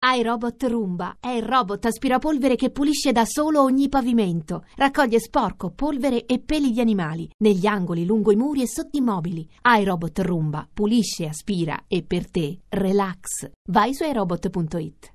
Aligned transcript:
iRobot 0.00 0.62
Roomba 0.62 1.16
è 1.18 1.30
il 1.30 1.42
robot 1.42 1.86
aspirapolvere 1.86 2.54
che 2.54 2.70
pulisce 2.70 3.10
da 3.10 3.24
solo 3.24 3.62
ogni 3.62 3.88
pavimento. 3.88 4.64
Raccoglie 4.76 5.18
sporco, 5.18 5.70
polvere 5.70 6.24
e 6.24 6.38
peli 6.38 6.70
di 6.70 6.80
animali 6.80 7.28
negli 7.38 7.66
angoli, 7.66 8.06
lungo 8.06 8.30
i 8.30 8.36
muri 8.36 8.62
e 8.62 8.68
sotto 8.68 8.96
i 8.96 9.00
mobili. 9.00 9.48
iRobot 9.62 10.20
Roomba 10.20 10.68
pulisce, 10.72 11.26
aspira 11.26 11.84
e 11.88 12.04
per 12.04 12.30
te 12.30 12.60
relax. 12.68 13.50
Vai 13.70 13.92
su 13.92 14.04
iRobot.it. 14.04 15.14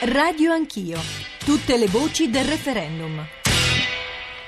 Radio 0.00 0.52
Anch'io. 0.52 0.98
Tutte 1.44 1.76
le 1.76 1.86
voci 1.86 2.28
del 2.28 2.44
referendum. 2.44 3.24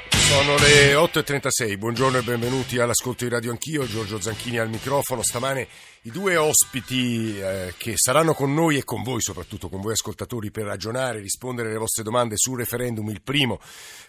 Sono 0.08 0.56
le 0.56 0.94
8.36, 0.94 1.76
buongiorno 1.78 2.18
e 2.18 2.22
benvenuti 2.22 2.78
all'ascolto 2.78 3.24
di 3.24 3.30
Radio 3.30 3.50
Anch'io, 3.50 3.86
Giorgio 3.86 4.20
Zanchini 4.20 4.58
al 4.58 4.68
microfono. 4.68 5.22
Stamane 5.22 5.68
i 6.06 6.10
due 6.10 6.36
ospiti 6.36 7.40
eh, 7.40 7.72
che 7.78 7.94
saranno 7.96 8.34
con 8.34 8.52
noi 8.52 8.76
e 8.76 8.84
con 8.84 9.02
voi, 9.02 9.22
soprattutto 9.22 9.70
con 9.70 9.80
voi 9.80 9.92
ascoltatori, 9.92 10.50
per 10.50 10.64
ragionare, 10.64 11.18
rispondere 11.18 11.70
alle 11.70 11.78
vostre 11.78 12.02
domande 12.02 12.34
sul 12.36 12.58
referendum, 12.58 13.08
il 13.08 13.22
primo 13.22 13.58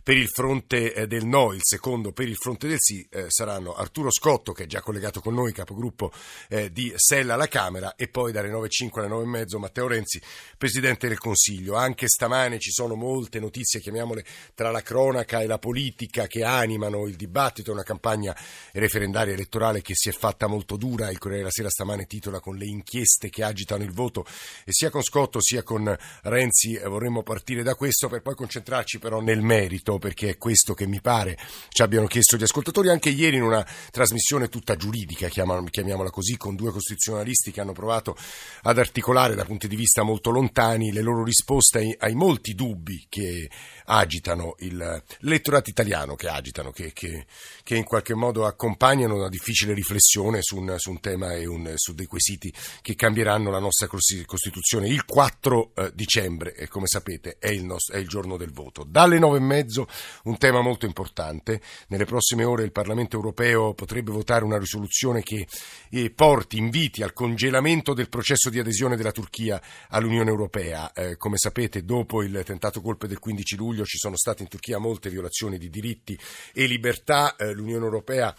per 0.04 0.18
il 0.18 0.28
fronte 0.28 0.94
eh, 0.94 1.08
del 1.08 1.24
no, 1.24 1.54
il 1.54 1.62
secondo 1.64 2.12
per 2.12 2.28
il 2.28 2.36
fronte 2.36 2.68
del 2.68 2.80
sì, 2.82 3.08
eh, 3.10 3.28
saranno 3.30 3.74
Arturo 3.76 4.12
Scotto, 4.12 4.52
che 4.52 4.64
è 4.64 4.68
già 4.68 4.82
collegato 4.82 5.22
con 5.22 5.36
noi, 5.36 5.54
capogruppo 5.54 6.12
eh, 6.50 6.70
di 6.70 6.92
Sella 6.98 7.36
alla 7.36 7.48
Camera, 7.48 7.96
e 7.96 8.10
poi 8.10 8.34
dalle 8.34 8.50
9.05 8.50 9.00
alle 9.00 9.08
9.30 9.46 9.58
Matteo 9.58 9.88
Renzi, 9.88 10.22
Presidente 10.58 11.08
del 11.08 11.18
Consiglio. 11.18 11.76
Anche 11.76 12.10
stamane 12.10 12.60
ci 12.60 12.72
sono 12.72 12.96
molte 12.96 13.40
notizie, 13.40 13.80
chiamiamole 13.80 14.26
tra 14.54 14.70
la 14.70 14.82
cronaca 14.82 15.40
e 15.40 15.48
la 15.48 15.60
politica, 15.60 16.28
che 16.28 16.44
animano 16.44 17.08
il 17.08 17.16
dibattito, 17.16 17.72
una 17.72 17.84
campagna 17.84 18.36
referendaria 18.74 19.34
elettorale 19.34 19.82
che 19.82 19.94
si 19.96 20.10
è 20.10 20.12
fatta 20.12 20.48
molto 20.48 20.76
dura, 20.76 21.10
il 21.10 21.20
Corriere 21.20 21.44
della 21.44 21.54
Sera 21.54 21.70
stamane 21.70 21.84
stamane 21.86 22.08
titola 22.08 22.40
con 22.40 22.56
le 22.56 22.66
inchieste 22.66 23.30
che 23.30 23.44
agitano 23.44 23.84
il 23.84 23.92
voto 23.92 24.26
e 24.66 24.72
sia 24.72 24.90
con 24.90 25.04
Scotto 25.04 25.40
sia 25.40 25.62
con 25.62 25.96
Renzi 26.24 26.74
eh, 26.74 26.88
vorremmo 26.88 27.22
partire 27.22 27.62
da 27.62 27.76
questo 27.76 28.10
per 28.10 28.24
poi 28.24 28.34
concentrarci 28.34 28.98
però 28.98 29.22
nel 29.22 29.42
merito 29.42 30.00
perché 30.00 30.30
è 30.30 30.38
questo 30.38 30.74
che 30.74 30.88
mi 30.88 31.00
pare 31.00 31.38
ci 31.70 31.84
abbiano 31.84 32.08
chiesto 32.08 32.38
gli 32.38 32.44
ascoltatori. 32.44 32.90
Anche 32.90 33.10
ieri 33.10 33.38
in 33.38 33.44
una 33.44 33.66
trasmissione 33.92 34.50
tutta 34.50 34.76
giuridica 34.76 35.28
chiamiamola 35.28 36.10
così 36.10 36.38
con 36.38 36.56
due 36.56 36.72
costituzionalisti 36.72 37.52
che 37.52 37.62
hanno 37.62 37.74
provato 37.74 38.18
ad 38.64 38.78
articolare 38.80 39.36
da 39.36 39.46
punti 39.46 39.68
di 39.68 39.76
vista 39.76 40.02
molto 40.02 40.32
lontani 40.32 40.92
le 40.92 41.02
loro 41.02 41.24
risposte 41.24 41.78
ai, 41.80 41.96
ai 42.00 42.16
molti 42.16 42.56
dubbi 42.56 43.06
che 43.08 43.50
agitano 43.86 44.56
il, 44.60 45.04
l'elettorato 45.20 45.70
italiano 45.70 46.16
che 46.16 46.28
agitano 46.28 46.72
che, 46.72 46.92
che, 46.94 47.26
che, 47.64 47.76
in 47.76 47.84
qualche 47.84 48.16
modo 48.16 48.46
accompagnano 48.46 49.16
una 49.16 49.30
difficile 49.30 49.74
riflessione 49.74 50.40
su 50.42 50.58
un, 50.58 50.74
su 50.78 50.90
un 50.90 51.00
tema 51.00 51.34
e 51.34 51.46
un, 51.46 51.74
su 51.78 51.94
dei 51.94 52.06
quesiti 52.06 52.54
che 52.82 52.96
cambieranno 52.96 53.50
la 53.50 53.60
nostra 53.60 53.88
Costituzione 53.88 54.88
il 54.88 55.06
4 55.06 55.72
eh, 55.76 55.92
dicembre 55.94 56.54
come 56.76 56.88
sapete 56.88 57.38
è 57.40 57.48
il, 57.48 57.64
nostro, 57.64 57.96
è 57.96 58.00
il 58.00 58.08
giorno 58.08 58.36
del 58.38 58.52
voto. 58.52 58.84
Dalle 58.86 59.18
nove 59.18 59.38
e 59.38 59.42
mezzo 59.42 59.88
un 60.24 60.38
tema 60.38 60.62
molto 60.62 60.86
importante. 60.86 61.62
Nelle 61.88 62.06
prossime 62.06 62.44
ore 62.44 62.64
il 62.64 62.72
Parlamento 62.72 63.16
europeo 63.16 63.74
potrebbe 63.74 64.12
votare 64.12 64.44
una 64.44 64.58
risoluzione 64.58 65.24
che 65.24 65.48
eh, 65.90 66.10
porti, 66.12 66.58
inviti 66.58 67.02
al 67.02 67.14
congelamento 67.14 67.94
del 67.94 68.10
processo 68.10 68.50
di 68.50 68.60
adesione 68.60 68.98
della 68.98 69.12
Turchia 69.12 69.62
all'Unione 69.90 70.30
Europea. 70.30 70.92
Eh, 70.92 71.16
come 71.16 71.38
sapete 71.38 71.84
dopo 71.84 72.22
il 72.24 72.42
tentato 72.46 72.82
colpo 72.82 73.08
del 73.08 73.20
15 73.20 73.56
luglio 73.56 73.86
ci 73.86 73.98
sono 73.98 74.18
state 74.18 74.44
in 74.44 74.50
Turchia 74.50 74.78
molte 74.78 75.10
violazioni 75.10 75.58
di 75.58 75.70
diritti 75.70 76.20
e 76.54 76.66
libertà. 76.66 77.36
L'Unione 77.54 77.86
Europea 77.86 78.36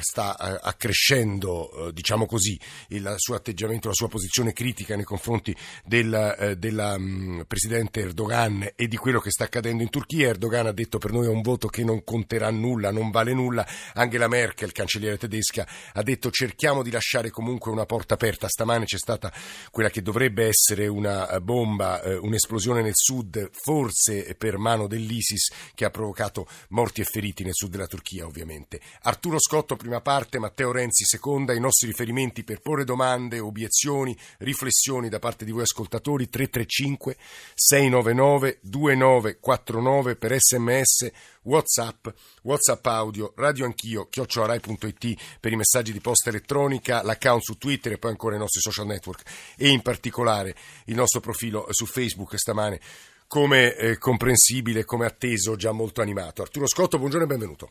sta 0.00 0.36
accrescendo, 0.36 1.90
diciamo 1.92 2.26
così, 2.26 2.35
così 2.36 2.58
il 2.88 3.14
suo 3.16 3.34
atteggiamento, 3.34 3.88
la 3.88 3.94
sua 3.94 4.08
posizione 4.08 4.52
critica 4.52 4.94
nei 4.94 5.04
confronti 5.04 5.56
del 5.84 6.34
eh, 6.38 6.56
della, 6.56 6.94
um, 6.96 7.44
presidente 7.46 8.00
Erdogan 8.00 8.72
e 8.74 8.88
di 8.88 8.96
quello 8.96 9.20
che 9.20 9.30
sta 9.30 9.44
accadendo 9.44 9.82
in 9.82 9.88
Turchia. 9.88 10.28
Erdogan 10.28 10.66
ha 10.66 10.72
detto 10.72 10.98
per 10.98 11.12
noi 11.12 11.26
è 11.26 11.30
un 11.30 11.40
voto 11.40 11.68
che 11.68 11.82
non 11.82 12.04
conterà 12.04 12.50
nulla, 12.50 12.90
non 12.90 13.10
vale 13.10 13.32
nulla. 13.32 13.66
Angela 13.94 14.28
Merkel, 14.28 14.72
cancelliera 14.72 15.16
tedesca, 15.16 15.66
ha 15.94 16.02
detto 16.02 16.30
cerchiamo 16.30 16.82
di 16.82 16.90
lasciare 16.90 17.30
comunque 17.30 17.70
una 17.70 17.86
porta 17.86 18.14
aperta. 18.14 18.48
Stamane 18.48 18.84
c'è 18.84 18.98
stata 18.98 19.32
quella 19.70 19.88
che 19.88 20.02
dovrebbe 20.02 20.46
essere 20.46 20.86
una 20.86 21.28
eh, 21.28 21.40
bomba, 21.40 22.02
eh, 22.02 22.16
un'esplosione 22.16 22.82
nel 22.82 22.94
sud, 22.94 23.48
forse 23.52 24.34
per 24.36 24.58
mano 24.58 24.86
dell'ISIS, 24.86 25.52
che 25.74 25.86
ha 25.86 25.90
provocato 25.90 26.46
morti 26.70 27.00
e 27.00 27.04
feriti 27.04 27.44
nel 27.44 27.54
sud 27.54 27.70
della 27.70 27.86
Turchia, 27.86 28.26
ovviamente. 28.26 28.80
Arturo 29.02 29.38
Scotto, 29.38 29.76
prima 29.76 30.00
parte, 30.00 30.38
Matteo 30.38 30.72
Renzi, 30.72 31.04
seconda. 31.04 31.54
I 31.54 31.60
nostri 31.60 31.86
riferimenti 31.86 32.24
strumenti 32.26 32.44
per 32.44 32.60
porre 32.60 32.84
domande, 32.84 33.38
obiezioni, 33.38 34.16
riflessioni 34.38 35.08
da 35.08 35.18
parte 35.18 35.44
di 35.44 35.52
voi 35.52 35.62
ascoltatori 35.62 36.28
335 36.28 37.16
699 37.54 38.58
2949 38.62 40.16
per 40.16 40.36
sms, 40.38 41.10
whatsapp, 41.42 42.08
whatsapp 42.42 42.86
audio, 42.86 43.32
radio 43.36 43.64
anch'io, 43.64 44.08
chiocciorai.it 44.08 45.38
per 45.40 45.52
i 45.52 45.56
messaggi 45.56 45.92
di 45.92 46.00
posta 46.00 46.30
elettronica, 46.30 47.02
l'account 47.02 47.42
su 47.42 47.56
Twitter 47.56 47.92
e 47.92 47.98
poi 47.98 48.10
ancora 48.10 48.36
i 48.36 48.38
nostri 48.38 48.60
social 48.60 48.86
network 48.86 49.22
e 49.56 49.68
in 49.68 49.82
particolare 49.82 50.54
il 50.86 50.94
nostro 50.94 51.20
profilo 51.20 51.66
su 51.70 51.86
Facebook 51.86 52.38
stamane 52.38 52.80
come 53.28 53.74
eh, 53.74 53.98
comprensibile, 53.98 54.84
come 54.84 55.04
atteso, 55.04 55.56
già 55.56 55.72
molto 55.72 56.00
animato. 56.00 56.42
Arturo 56.42 56.66
Scotto, 56.68 56.98
buongiorno 56.98 57.24
e 57.24 57.28
benvenuto. 57.28 57.70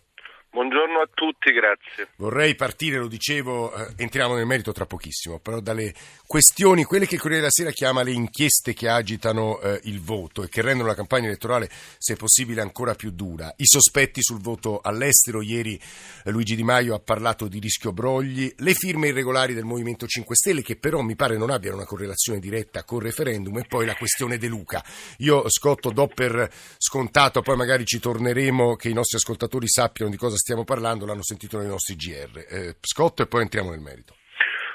Buongiorno 0.55 1.01
a 1.01 1.09
tutti, 1.13 1.51
grazie. 1.51 2.07
Vorrei 2.15 2.55
partire, 2.55 2.97
lo 2.97 3.09
dicevo, 3.09 3.75
eh, 3.75 3.91
entriamo 3.97 4.35
nel 4.35 4.45
merito 4.45 4.71
tra 4.71 4.85
pochissimo, 4.85 5.37
però 5.37 5.59
dalle 5.59 5.93
questioni, 6.25 6.85
quelle 6.85 7.05
che 7.05 7.15
il 7.15 7.19
Corriere 7.19 7.41
della 7.41 7.51
Sera 7.51 7.71
chiama 7.71 8.03
le 8.03 8.13
inchieste 8.13 8.73
che 8.73 8.87
agitano 8.87 9.59
eh, 9.59 9.81
il 9.83 9.99
voto 9.99 10.43
e 10.43 10.47
che 10.47 10.61
rendono 10.61 10.87
la 10.87 10.95
campagna 10.95 11.25
elettorale, 11.27 11.69
se 11.97 12.15
possibile, 12.15 12.61
ancora 12.61 12.95
più 12.95 13.11
dura. 13.11 13.53
I 13.57 13.65
sospetti 13.65 14.21
sul 14.21 14.39
voto 14.39 14.79
all'estero, 14.81 15.41
ieri 15.41 15.77
eh, 16.23 16.31
Luigi 16.31 16.55
Di 16.55 16.63
Maio 16.63 16.95
ha 16.95 16.99
parlato 16.99 17.49
di 17.49 17.59
rischio 17.59 17.91
brogli, 17.91 18.49
le 18.59 18.73
firme 18.75 19.09
irregolari 19.09 19.53
del 19.53 19.65
Movimento 19.65 20.07
5 20.07 20.37
Stelle 20.37 20.61
che 20.61 20.77
però 20.77 21.01
mi 21.01 21.15
pare 21.15 21.35
non 21.35 21.49
abbiano 21.49 21.75
una 21.75 21.85
correlazione 21.85 22.39
diretta 22.39 22.85
col 22.85 23.01
referendum 23.01 23.57
e 23.57 23.65
poi 23.67 23.85
la 23.85 23.95
questione 23.95 24.37
De 24.37 24.47
Luca. 24.47 24.81
Io, 25.17 25.49
Scotto, 25.49 25.91
do 25.91 26.07
per 26.07 26.49
scontato, 26.77 27.41
poi 27.41 27.57
magari 27.57 27.83
ci 27.83 27.99
torneremo, 27.99 28.77
che 28.77 28.87
i 28.87 28.93
nostri 28.93 29.17
ascoltatori 29.17 29.67
sappiano 29.67 30.09
di 30.09 30.15
cosa 30.15 30.35
stiamo 30.37 30.43
parlando 30.63 31.05
l'hanno 31.05 31.23
sentito 31.23 31.57
nei 31.57 31.67
nostri 31.67 31.95
GR. 31.95 32.37
Eh, 32.37 32.77
Scott 32.81 33.21
e 33.21 33.27
poi 33.27 33.41
entriamo 33.41 33.71
nel 33.71 33.79
merito. 33.79 34.15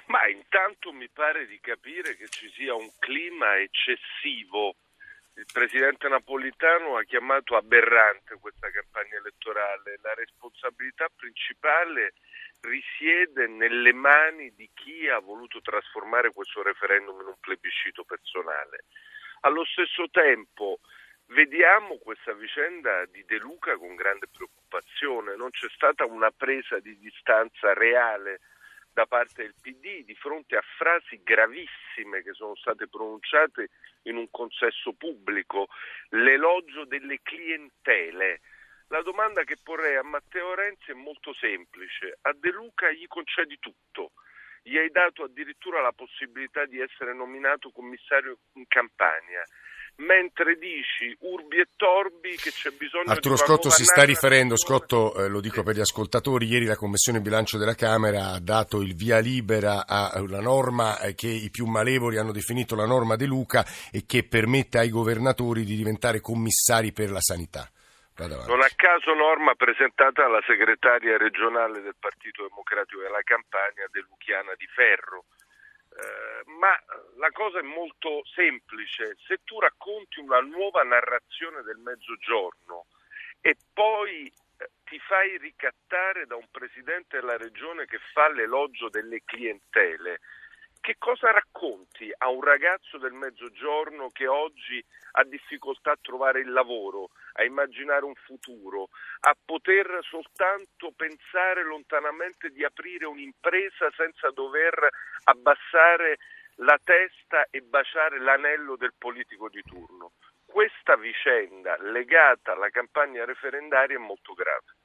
Ma 0.06 0.26
intanto 0.26 0.92
mi 0.92 1.08
pare 1.08 1.47
di 1.47 1.60
capire 1.60 2.16
che 2.16 2.26
ci 2.28 2.50
sia 2.56 2.75
un 2.75 2.91
clima 2.98 3.56
eccessivo. 3.60 4.75
Il 5.36 5.47
presidente 5.53 6.08
Napolitano 6.08 6.97
ha 6.97 7.04
chiamato 7.04 7.56
aberrante 7.56 8.36
questa 8.41 8.69
campagna 8.70 9.16
elettorale. 9.19 9.98
La 10.03 10.14
responsabilità 10.14 11.06
principale 11.14 12.14
risiede 12.62 13.47
nelle 13.47 13.92
mani 13.92 14.52
di 14.56 14.69
chi 14.75 15.08
ha 15.08 15.20
voluto 15.20 15.60
trasformare 15.60 16.32
questo 16.32 16.62
referendum 16.62 17.20
in 17.20 17.28
un 17.28 17.38
plebiscito 17.38 18.02
personale. 18.04 18.84
Allo 19.42 19.64
stesso 19.64 20.10
tempo 20.10 20.81
vediamo 21.31 21.99
questa 21.99 22.33
vicenda 22.33 23.05
di 23.07 23.25
De 23.25 23.39
Luca 23.39 23.77
con 23.77 23.95
grande 23.95 24.27
preoccupazione, 24.29 25.37
non 25.37 25.51
c'è 25.51 25.69
stata 25.71 26.05
una 26.05 26.31
presa 26.31 26.79
di 26.81 26.99
distanza 26.99 27.73
reale 27.75 28.41
da 28.93 29.07
parte 29.07 29.43
del 29.43 29.55
PD 29.61 30.05
di 30.05 30.15
fronte 30.17 30.57
a 30.57 30.65
frasi 30.77 31.23
gravissime 31.23 32.23
che 32.23 32.33
sono 32.33 32.57
state 32.57 32.89
pronunciate 32.89 33.69
in 34.03 34.17
un 34.17 34.29
consesso 34.31 34.93
pubblico, 34.95 35.69
l'elogio 36.11 36.85
delle 36.85 37.21
clientele. 37.23 38.41
La 38.89 39.03
domanda 39.03 39.45
che 39.45 39.57
porrei 39.62 39.95
a 39.95 40.03
Matteo 40.03 40.55
Renzi 40.55 40.91
è 40.91 40.95
molto 40.95 41.33
semplice, 41.35 42.19
a 42.23 42.33
De 42.33 42.51
Luca 42.51 42.91
gli 42.91 43.07
concedi 43.07 43.57
tutto, 43.61 44.11
gli 44.62 44.77
hai 44.77 44.91
dato 44.91 45.23
addirittura 45.23 45.81
la 45.81 45.93
possibilità 45.93 46.67
di 46.67 46.81
essere 46.81 47.15
nominato 47.15 47.71
commissario 47.71 48.38
in 48.55 48.67
Campania 48.67 49.44
mentre 50.00 50.56
dici 50.56 51.14
urbi 51.20 51.58
e 51.58 51.69
torbi 51.76 52.37
che 52.37 52.50
c'è 52.50 52.70
bisogno 52.70 53.11
Arturo 53.11 53.35
di 53.35 53.41
Scotto 53.41 53.70
si 53.70 53.85
sta 53.85 54.05
riferendo, 54.05 54.56
Scotto 54.56 55.14
eh, 55.14 55.29
lo 55.29 55.41
dico 55.41 55.62
per 55.62 55.76
gli 55.76 55.81
ascoltatori, 55.81 56.47
ieri 56.47 56.64
la 56.64 56.76
Commissione 56.76 57.20
Bilancio 57.20 57.58
della 57.58 57.75
Camera 57.75 58.32
ha 58.32 58.41
dato 58.41 58.81
il 58.81 58.94
via 58.94 59.19
libera 59.19 59.87
a 59.87 60.20
una 60.20 60.41
norma 60.41 60.99
eh, 61.00 61.14
che 61.14 61.29
i 61.29 61.50
più 61.50 61.67
malevoli 61.67 62.17
hanno 62.17 62.32
definito 62.32 62.75
la 62.75 62.87
norma 62.87 63.17
De 63.17 63.26
Luca 63.26 63.64
e 63.93 64.05
che 64.06 64.26
permette 64.26 64.79
ai 64.79 64.91
governatori 64.91 65.64
di 65.64 65.76
diventare 65.76 66.20
commissari 66.20 66.93
per 66.93 67.11
la 67.11 67.20
sanità. 67.20 67.69
Non 68.20 68.61
a 68.61 68.69
caso 68.76 69.14
norma 69.14 69.55
presentata 69.55 70.26
alla 70.26 70.43
segretaria 70.47 71.17
regionale 71.17 71.81
del 71.81 71.97
Partito 71.99 72.47
Democratico 72.47 73.00
della 73.00 73.23
Campania, 73.25 73.88
De 73.91 74.05
Luchiana 74.06 74.52
di 74.58 74.67
Ferro 74.67 75.25
eh, 75.90 76.50
ma 76.58 76.78
la 77.16 77.31
cosa 77.32 77.58
è 77.58 77.62
molto 77.62 78.22
semplice, 78.34 79.16
se 79.26 79.40
tu 79.44 79.58
racconti 79.58 80.20
una 80.20 80.40
nuova 80.40 80.82
narrazione 80.82 81.62
del 81.62 81.78
mezzogiorno 81.78 82.87
e 83.40 83.56
poi 83.72 84.26
eh, 84.26 84.70
ti 84.84 84.98
fai 85.00 85.37
ricattare 85.38 86.26
da 86.26 86.37
un 86.37 86.46
presidente 86.50 87.19
della 87.19 87.37
regione 87.37 87.87
che 87.87 87.98
fa 88.12 88.28
l'elogio 88.28 88.88
delle 88.88 89.22
clientele, 89.25 90.20
che 90.81 90.97
cosa 90.99 91.31
racconti 91.31 92.11
a 92.17 92.29
un 92.29 92.43
ragazzo 92.43 92.99
del 92.99 93.12
mezzogiorno 93.12 94.09
che 94.09 94.27
oggi 94.27 94.82
ha 95.12 95.25
difficoltà 95.25 95.93
a 95.93 95.99
trovare 96.00 96.41
il 96.41 96.50
lavoro, 96.50 97.11
a 97.35 97.44
immaginare 97.44 98.05
un 98.05 98.15
futuro, 98.15 98.88
a 99.21 99.37
poter 99.44 100.00
soltanto 100.03 100.93
pensare 100.97 101.65
lontanamente 101.65 102.50
di 102.50 102.65
aprire 102.65 103.06
un'impresa 103.06 103.91
senza 103.97 104.31
dover 104.31 104.88
abbassare 105.25 106.19
la 106.56 106.79
testa 106.83 107.47
e 107.50 107.61
baciare 107.61 108.21
l'anello 108.21 108.76
del 108.76 108.94
politico 108.97 109.49
di 109.49 109.62
turno? 109.62 110.12
Questa 110.44 110.97
vicenda 110.97 111.76
legata 111.81 112.53
alla 112.53 112.71
campagna 112.71 113.25
referendaria 113.25 113.97
è 113.97 114.00
molto 114.00 114.33
grave. 114.33 114.76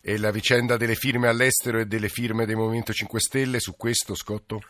E 0.00 0.18
la 0.18 0.30
vicenda 0.30 0.76
delle 0.76 0.94
firme 0.94 1.28
all'estero 1.28 1.78
e 1.78 1.84
delle 1.84 2.08
firme 2.08 2.46
del 2.46 2.56
Movimento 2.56 2.92
5 2.92 3.20
Stelle 3.20 3.60
su 3.60 3.76
questo, 3.76 4.14
Scotto? 4.14 4.62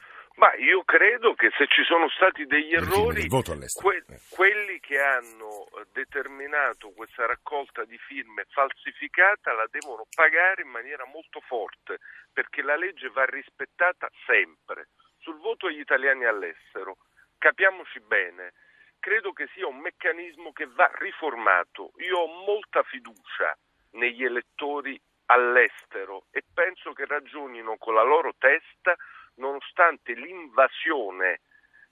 Ma 0.43 0.53
io 0.57 0.83
credo 0.83 1.35
che 1.35 1.53
se 1.57 1.69
ci 1.69 1.85
sono 1.85 2.09
stati 2.09 2.47
degli 2.47 2.75
errori, 2.75 3.29
que- 3.29 4.05
eh. 4.09 4.21
quelli 4.29 4.81
che 4.81 4.99
hanno 4.99 5.69
eh, 5.71 5.87
determinato 5.93 6.91
questa 6.91 7.27
raccolta 7.27 7.85
di 7.85 7.97
firme 7.97 8.47
falsificata 8.51 9.53
la 9.53 9.69
devono 9.71 10.05
pagare 10.13 10.63
in 10.63 10.69
maniera 10.69 11.05
molto 11.07 11.39
forte, 11.47 11.99
perché 12.33 12.61
la 12.61 12.75
legge 12.75 13.09
va 13.11 13.25
rispettata 13.25 14.11
sempre. 14.27 14.89
Sul 15.21 15.39
voto 15.39 15.69
degli 15.69 15.79
italiani 15.79 16.25
all'estero, 16.25 16.97
capiamoci 17.39 18.01
bene, 18.01 18.55
credo 18.99 19.33
che 19.33 19.49
sia 19.55 19.69
un 19.69 19.79
meccanismo 19.79 20.51
che 20.51 20.67
va 20.67 20.91
riformato. 20.99 21.93
Io 21.99 22.19
ho 22.19 22.45
molta 22.45 22.83
fiducia 22.83 23.57
negli 23.93 24.25
elettori 24.25 25.01
all'estero 25.27 26.25
e 26.33 26.43
penso 26.53 26.93
che 26.95 27.07
ragionino 27.07 27.77
con 27.77 27.95
la 27.95 28.03
loro 28.03 28.35
testa 28.37 28.97
nonostante 29.35 30.13
l'invasione 30.15 31.41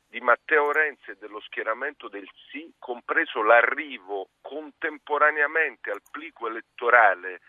di 0.06 0.20
Matteo 0.20 0.72
Renzi 0.72 1.12
e 1.12 1.16
dello 1.16 1.40
schieramento 1.40 2.08
del 2.08 2.28
sì, 2.50 2.72
compreso 2.78 3.42
l'arrivo 3.42 4.30
contemporaneamente 4.40 5.90
al 5.90 6.02
plico 6.10 6.48
elettorale 6.48 7.40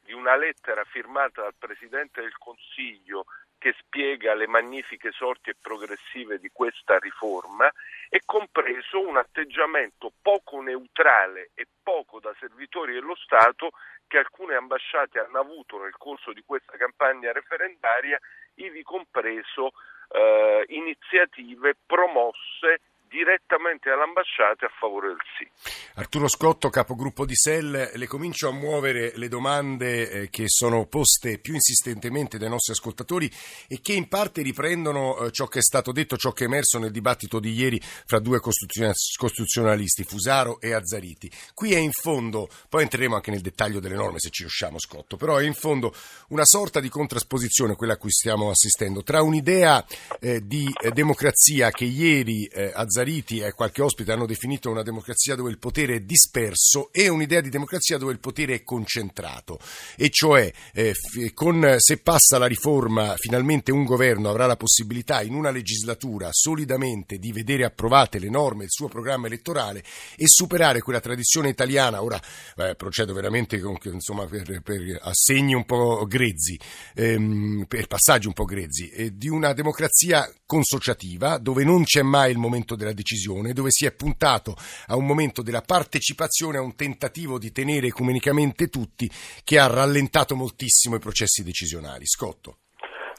di 0.00 0.12
una 0.12 0.36
lettera 0.36 0.84
firmata 0.84 1.42
dal 1.42 1.54
Presidente 1.58 2.22
del 2.22 2.36
Consiglio 2.38 3.26
che 3.58 3.74
spiega 3.78 4.34
le 4.34 4.46
magnifiche 4.46 5.10
sorti 5.12 5.50
e 5.50 5.56
progressive 5.60 6.38
di 6.38 6.50
questa 6.52 6.98
riforma 6.98 7.70
e 8.08 8.22
compreso 8.24 9.00
un 9.00 9.16
atteggiamento 9.16 10.12
poco 10.22 10.60
neutrale 10.60 11.50
e 11.54 11.66
poco 11.82 12.20
da 12.20 12.34
servitori 12.38 12.92
dello 12.92 13.16
Stato 13.16 13.72
che 14.06 14.18
alcune 14.18 14.54
ambasciate 14.54 15.18
hanno 15.18 15.40
avuto 15.40 15.82
nel 15.82 15.96
corso 15.96 16.32
di 16.32 16.42
questa 16.46 16.76
campagna 16.76 17.32
referendaria, 17.32 18.20
ivi 18.56 18.82
compreso 18.82 19.72
eh, 20.10 20.64
iniziative 20.68 21.76
promosse 21.86 22.80
direttamente 23.08 23.90
all'ambasciata 23.90 24.66
a 24.66 24.72
favore 24.78 25.08
del 25.08 25.16
sì. 25.38 25.48
Arturo 25.94 26.28
Scotto, 26.28 26.68
capogruppo 26.68 27.24
di 27.24 27.34
SEL, 27.34 27.92
le 27.94 28.06
comincio 28.06 28.48
a 28.48 28.52
muovere 28.52 29.12
le 29.14 29.28
domande 29.28 30.10
eh, 30.10 30.30
che 30.30 30.44
sono 30.48 30.86
poste 30.86 31.38
più 31.38 31.54
insistentemente 31.54 32.38
dai 32.38 32.48
nostri 32.48 32.72
ascoltatori 32.72 33.30
e 33.68 33.80
che 33.80 33.92
in 33.92 34.08
parte 34.08 34.42
riprendono 34.42 35.18
eh, 35.18 35.30
ciò 35.30 35.46
che 35.46 35.60
è 35.60 35.62
stato 35.62 35.92
detto, 35.92 36.16
ciò 36.16 36.32
che 36.32 36.44
è 36.44 36.46
emerso 36.46 36.78
nel 36.78 36.90
dibattito 36.90 37.40
di 37.40 37.52
ieri 37.52 37.80
fra 37.80 38.18
due 38.18 38.40
costituzionalisti, 38.40 40.04
Fusaro 40.04 40.60
e 40.60 40.74
Azzariti. 40.74 41.30
Qui 41.54 41.72
è 41.72 41.78
in 41.78 41.92
fondo, 41.92 42.48
poi 42.68 42.82
entreremo 42.82 43.14
anche 43.14 43.30
nel 43.30 43.40
dettaglio 43.40 43.80
delle 43.80 43.94
norme 43.94 44.18
se 44.18 44.30
ci 44.30 44.42
riusciamo 44.42 44.78
Scotto, 44.78 45.16
però 45.16 45.36
è 45.36 45.44
in 45.44 45.54
fondo 45.54 45.94
una 46.28 46.44
sorta 46.44 46.80
di 46.80 46.88
contrasposizione 46.88 47.76
quella 47.76 47.94
a 47.94 47.98
cui 47.98 48.10
stiamo 48.10 48.50
assistendo 48.50 49.02
tra 49.02 49.22
un'idea 49.22 49.84
eh, 50.20 50.44
di 50.46 50.70
democrazia 50.92 51.70
che 51.70 51.84
ieri 51.84 52.44
Azzariti 52.46 52.95
Zariti 52.96 53.40
e 53.40 53.52
qualche 53.52 53.82
ospite 53.82 54.12
hanno 54.12 54.24
definito 54.24 54.70
una 54.70 54.82
democrazia 54.82 55.34
dove 55.34 55.50
il 55.50 55.58
potere 55.58 55.96
è 55.96 56.00
disperso 56.00 56.90
e 56.92 57.08
un'idea 57.08 57.42
di 57.42 57.50
democrazia 57.50 57.98
dove 57.98 58.12
il 58.12 58.20
potere 58.20 58.54
è 58.54 58.62
concentrato. 58.62 59.58
E 59.96 60.08
cioè, 60.08 60.50
eh, 60.72 60.94
con, 61.34 61.74
se 61.76 61.98
passa 61.98 62.38
la 62.38 62.46
riforma, 62.46 63.14
finalmente 63.18 63.70
un 63.70 63.84
governo 63.84 64.30
avrà 64.30 64.46
la 64.46 64.56
possibilità 64.56 65.20
in 65.20 65.34
una 65.34 65.50
legislatura 65.50 66.30
solidamente 66.32 67.18
di 67.18 67.32
vedere 67.32 67.64
approvate 67.64 68.18
le 68.18 68.30
norme 68.30 68.60
del 68.60 68.70
suo 68.70 68.88
programma 68.88 69.26
elettorale 69.26 69.84
e 70.16 70.26
superare 70.26 70.80
quella 70.80 71.00
tradizione 71.00 71.50
italiana. 71.50 72.02
Ora 72.02 72.18
eh, 72.56 72.76
procedo 72.76 73.12
veramente 73.12 73.60
con, 73.60 73.76
insomma, 73.82 74.24
per, 74.24 74.62
per, 74.62 75.00
assegni 75.02 75.52
un 75.52 75.66
po' 75.66 76.06
grezzi, 76.06 76.58
ehm, 76.94 77.66
per 77.68 77.88
passaggi 77.88 78.26
un 78.26 78.32
po' 78.32 78.44
grezzi, 78.44 78.88
eh, 78.88 79.14
di 79.14 79.28
una 79.28 79.52
democrazia 79.52 80.32
consociativa 80.46 81.38
dove 81.38 81.64
non 81.64 81.82
c'è 81.82 82.02
mai 82.02 82.30
il 82.30 82.38
momento 82.38 82.76
della 82.86 82.92
decisione, 82.92 83.52
dove 83.52 83.70
si 83.70 83.86
è 83.86 83.92
puntato 83.92 84.54
a 84.86 84.96
un 84.96 85.04
momento 85.04 85.42
della 85.42 85.62
partecipazione, 85.62 86.58
a 86.58 86.62
un 86.62 86.76
tentativo 86.76 87.38
di 87.38 87.50
tenere 87.50 87.88
ecumenicamente 87.88 88.68
tutti, 88.68 89.10
che 89.42 89.58
ha 89.58 89.66
rallentato 89.66 90.36
moltissimo 90.36 90.96
i 90.96 91.00
processi 91.00 91.42
decisionali. 91.42 92.06
Scotto. 92.06 92.58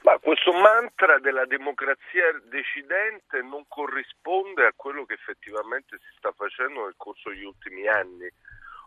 Ma 0.03 0.17
questo 0.19 0.53
mantra 0.53 1.19
della 1.19 1.45
democrazia 1.45 2.31
decidente 2.47 3.41
non 3.41 3.65
corrisponde 3.67 4.65
a 4.65 4.73
quello 4.73 5.05
che 5.05 5.15
effettivamente 5.15 5.97
si 5.97 6.15
sta 6.17 6.31
facendo 6.31 6.85
nel 6.85 6.93
corso 6.95 7.29
degli 7.29 7.43
ultimi 7.43 7.87
anni. 7.87 8.29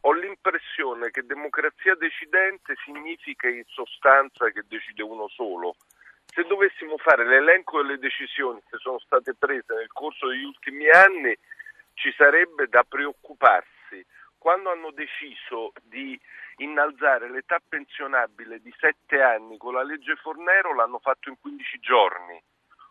Ho 0.02 0.12
l'impressione 0.14 1.10
che 1.10 1.26
democrazia 1.26 1.94
decidente 1.94 2.72
significa 2.86 3.48
in 3.48 3.64
sostanza 3.66 4.48
che 4.48 4.64
decide 4.66 5.02
uno 5.02 5.28
solo 5.28 5.76
se 6.32 6.44
dovessimo 6.44 6.96
fare 6.98 7.26
l'elenco 7.26 7.82
delle 7.82 7.98
decisioni 7.98 8.60
che 8.70 8.78
sono 8.78 8.98
state 8.98 9.34
prese 9.34 9.74
nel 9.74 9.92
corso 9.92 10.28
degli 10.28 10.44
ultimi 10.44 10.88
anni, 10.88 11.36
ci 11.94 12.12
sarebbe 12.16 12.68
da 12.68 12.84
preoccuparsi. 12.84 14.04
Quando 14.38 14.70
hanno 14.70 14.90
deciso 14.92 15.72
di 15.82 16.18
innalzare 16.56 17.28
l'età 17.30 17.60
pensionabile 17.66 18.60
di 18.60 18.72
7 18.78 19.20
anni 19.20 19.56
con 19.56 19.74
la 19.74 19.82
legge 19.82 20.16
Fornero 20.16 20.74
l'hanno 20.74 20.98
fatto 20.98 21.28
in 21.28 21.36
15 21.38 21.78
giorni. 21.80 22.42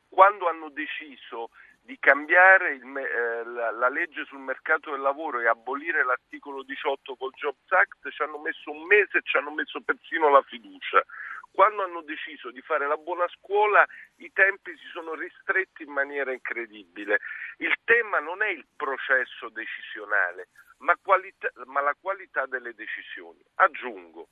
Quando 0.09 0.47
hanno 0.47 0.69
deciso 0.69 1.49
di 1.89 1.97
cambiare 1.97 2.73
il, 2.73 2.83
eh, 2.97 3.43
la, 3.45 3.71
la, 3.71 3.89
legge 3.89 4.23
sul 4.25 4.37
mercato 4.37 4.91
del 4.91 5.01
lavoro 5.01 5.39
e 5.39 5.47
abolire 5.47 6.03
l'articolo 6.03 6.61
18 6.61 7.15
col 7.15 7.31
Jobs 7.31 7.65
Act 7.71 8.11
ci 8.11 8.21
hanno 8.21 8.37
messo 8.37 8.69
un 8.69 8.85
mese 8.85 9.17
e 9.17 9.21
ci 9.23 9.37
hanno 9.37 9.49
messo 9.49 9.81
persino 9.81 10.29
la 10.29 10.43
fiducia. 10.43 11.03
Quando 11.51 11.81
hanno 11.81 12.01
deciso 12.01 12.51
di 12.51 12.61
fare 12.61 12.85
la 12.85 12.95
buona 12.95 13.27
scuola 13.29 13.83
i 14.17 14.31
tempi 14.31 14.77
si 14.77 14.85
sono 14.93 15.15
ristretti 15.15 15.81
in 15.81 15.89
maniera 15.89 16.31
incredibile. 16.31 17.21
Il 17.57 17.73
tema 17.85 18.19
non 18.19 18.43
è 18.43 18.49
il 18.49 18.67
processo 18.75 19.49
decisionale, 19.49 20.49
ma, 20.85 20.95
qualità, 21.01 21.49
ma 21.65 21.81
la 21.81 21.95
qualità 21.99 22.45
delle 22.45 22.75
decisioni. 22.75 23.41
Aggiungo, 23.55 24.27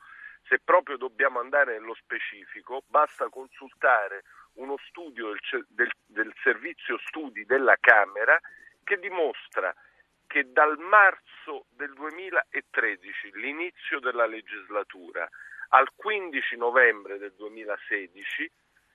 se 0.47 0.59
proprio 0.63 0.95
dobbiamo 0.97 1.39
andare 1.39 1.73
nello 1.79 1.95
specifico, 1.95 2.83
basta 2.85 3.27
consultare 3.29 4.25
uno 4.57 4.75
studio 4.87 5.29
del, 5.29 5.65
del, 5.69 5.91
del 6.05 6.26
servizio 6.87 6.97
studi 7.07 7.45
della 7.45 7.75
Camera 7.79 8.37
che 8.83 8.99
dimostra 8.99 9.73
che 10.25 10.51
dal 10.51 10.77
marzo 10.77 11.67
del 11.69 11.93
2013, 11.93 13.31
l'inizio 13.35 13.99
della 13.99 14.25
legislatura, 14.25 15.29
al 15.69 15.89
15 15.95 16.57
novembre 16.57 17.17
del 17.17 17.33
2016 17.35 18.51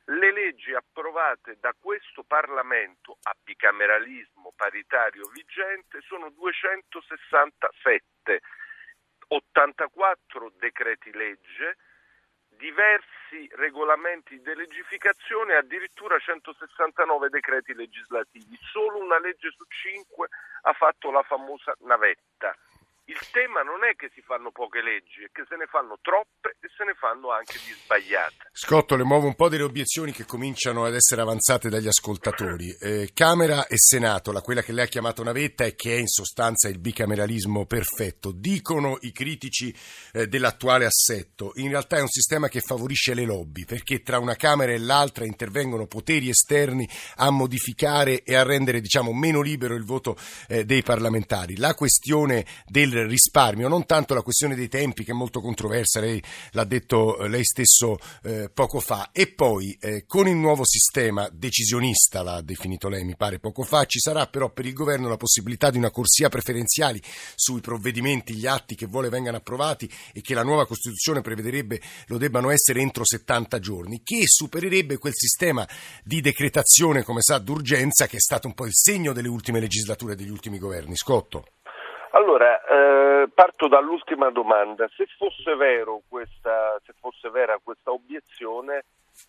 le 0.06 0.32
leggi 0.32 0.74
approvate 0.74 1.58
da 1.60 1.72
questo 1.78 2.24
Parlamento 2.24 3.18
a 3.22 3.36
bicameralismo 3.40 4.52
paritario 4.56 5.28
vigente 5.28 6.00
sono 6.02 6.30
267, 6.30 8.40
84 9.28 10.52
decreti 10.58 11.12
legge, 11.12 11.76
diversi 12.62 13.50
regolamenti 13.56 14.36
di 14.36 14.42
delegificazione 14.42 15.54
e 15.54 15.56
addirittura 15.56 16.16
169 16.16 17.28
decreti 17.28 17.74
legislativi. 17.74 18.56
Solo 18.70 19.02
una 19.02 19.18
legge 19.18 19.50
su 19.50 19.64
cinque 19.66 20.28
ha 20.62 20.72
fatto 20.72 21.10
la 21.10 21.22
famosa 21.22 21.74
navetta. 21.80 22.54
Il 23.04 23.18
tema 23.32 23.62
non 23.62 23.82
è 23.82 23.96
che 23.96 24.10
si 24.14 24.22
fanno 24.22 24.52
poche 24.52 24.80
leggi, 24.80 25.24
è 25.24 25.30
che 25.32 25.42
se 25.48 25.56
ne 25.56 25.66
fanno 25.66 25.98
troppe 26.00 26.54
e 26.60 26.68
se 26.76 26.84
ne 26.84 26.94
fanno 26.94 27.32
anche 27.32 27.58
di 27.58 27.72
sbagliate. 27.72 28.50
Scotto, 28.52 28.94
le 28.94 29.02
muovo 29.02 29.26
un 29.26 29.34
po' 29.34 29.48
delle 29.48 29.64
obiezioni 29.64 30.12
che 30.12 30.24
cominciano 30.24 30.84
ad 30.84 30.94
essere 30.94 31.20
avanzate 31.20 31.68
dagli 31.68 31.88
ascoltatori. 31.88 32.70
Eh, 32.78 33.10
Camera 33.12 33.66
e 33.66 33.74
Senato, 33.76 34.30
la 34.30 34.40
quella 34.40 34.62
che 34.62 34.70
lei 34.70 34.84
ha 34.84 34.88
chiamato 34.88 35.24
navetta 35.24 35.64
e 35.64 35.74
che 35.74 35.96
è 35.96 35.98
in 35.98 36.06
sostanza 36.06 36.68
il 36.68 36.78
bicameralismo 36.78 37.66
perfetto, 37.66 38.30
dicono 38.30 38.98
i 39.00 39.10
critici 39.10 39.74
eh, 40.12 40.28
dell'attuale 40.28 40.84
assetto. 40.84 41.52
In 41.56 41.70
realtà 41.70 41.96
è 41.96 42.02
un 42.02 42.08
sistema 42.08 42.46
che 42.46 42.60
favorisce 42.60 43.14
le 43.14 43.24
lobby, 43.24 43.64
perché 43.64 44.02
tra 44.02 44.20
una 44.20 44.36
Camera 44.36 44.70
e 44.70 44.78
l'altra 44.78 45.24
intervengono 45.24 45.88
poteri 45.88 46.28
esterni 46.28 46.88
a 47.16 47.30
modificare 47.30 48.22
e 48.22 48.36
a 48.36 48.44
rendere 48.44 48.80
diciamo, 48.80 49.12
meno 49.12 49.40
libero 49.40 49.74
il 49.74 49.84
voto 49.84 50.16
eh, 50.46 50.64
dei 50.64 50.82
parlamentari. 50.82 51.56
La 51.56 51.74
questione 51.74 52.46
del 52.64 52.91
risparmio, 52.92 53.68
non 53.68 53.86
tanto 53.86 54.14
la 54.14 54.22
questione 54.22 54.54
dei 54.54 54.68
tempi 54.68 55.04
che 55.04 55.12
è 55.12 55.14
molto 55.14 55.40
controversa, 55.40 56.00
lei 56.00 56.22
l'ha 56.52 56.64
detto 56.64 57.18
eh, 57.18 57.28
lei 57.28 57.44
stesso 57.44 57.96
eh, 58.22 58.50
poco 58.52 58.80
fa, 58.80 59.10
e 59.12 59.32
poi 59.32 59.76
eh, 59.80 60.04
con 60.06 60.28
il 60.28 60.36
nuovo 60.36 60.64
sistema 60.64 61.28
decisionista, 61.32 62.22
l'ha 62.22 62.40
definito 62.42 62.88
lei 62.88 63.04
mi 63.04 63.16
pare 63.16 63.38
poco 63.38 63.62
fa, 63.62 63.84
ci 63.84 63.98
sarà 63.98 64.26
però 64.26 64.50
per 64.50 64.66
il 64.66 64.72
governo 64.72 65.08
la 65.08 65.16
possibilità 65.16 65.70
di 65.70 65.78
una 65.78 65.90
corsia 65.90 66.28
preferenziali 66.28 67.00
sui 67.34 67.60
provvedimenti, 67.60 68.34
gli 68.34 68.46
atti 68.46 68.74
che 68.74 68.86
vuole 68.86 69.08
vengano 69.08 69.38
approvati 69.38 69.90
e 70.12 70.20
che 70.20 70.34
la 70.34 70.42
nuova 70.42 70.66
Costituzione 70.66 71.20
prevederebbe 71.20 71.80
lo 72.06 72.18
debbano 72.18 72.50
essere 72.50 72.80
entro 72.80 73.04
70 73.04 73.58
giorni, 73.58 74.02
che 74.02 74.22
supererebbe 74.26 74.98
quel 74.98 75.14
sistema 75.14 75.66
di 76.04 76.20
decretazione, 76.20 77.02
come 77.02 77.22
sa, 77.22 77.38
d'urgenza 77.38 78.06
che 78.06 78.16
è 78.16 78.20
stato 78.20 78.46
un 78.46 78.54
po' 78.54 78.66
il 78.66 78.74
segno 78.74 79.12
delle 79.12 79.28
ultime 79.28 79.60
legislature 79.60 80.12
e 80.12 80.16
degli 80.16 80.30
ultimi 80.30 80.58
governi. 80.58 80.96
Scotto. 80.96 81.44
Allora, 82.12 82.51
parto 83.42 83.66
dall'ultima 83.66 84.30
domanda. 84.30 84.88
Se 84.94 85.04
fosse, 85.18 85.56
questa, 86.06 86.80
se 86.86 86.92
fosse 87.00 87.28
vera 87.28 87.58
questa 87.60 87.90
obiezione, 87.90 88.84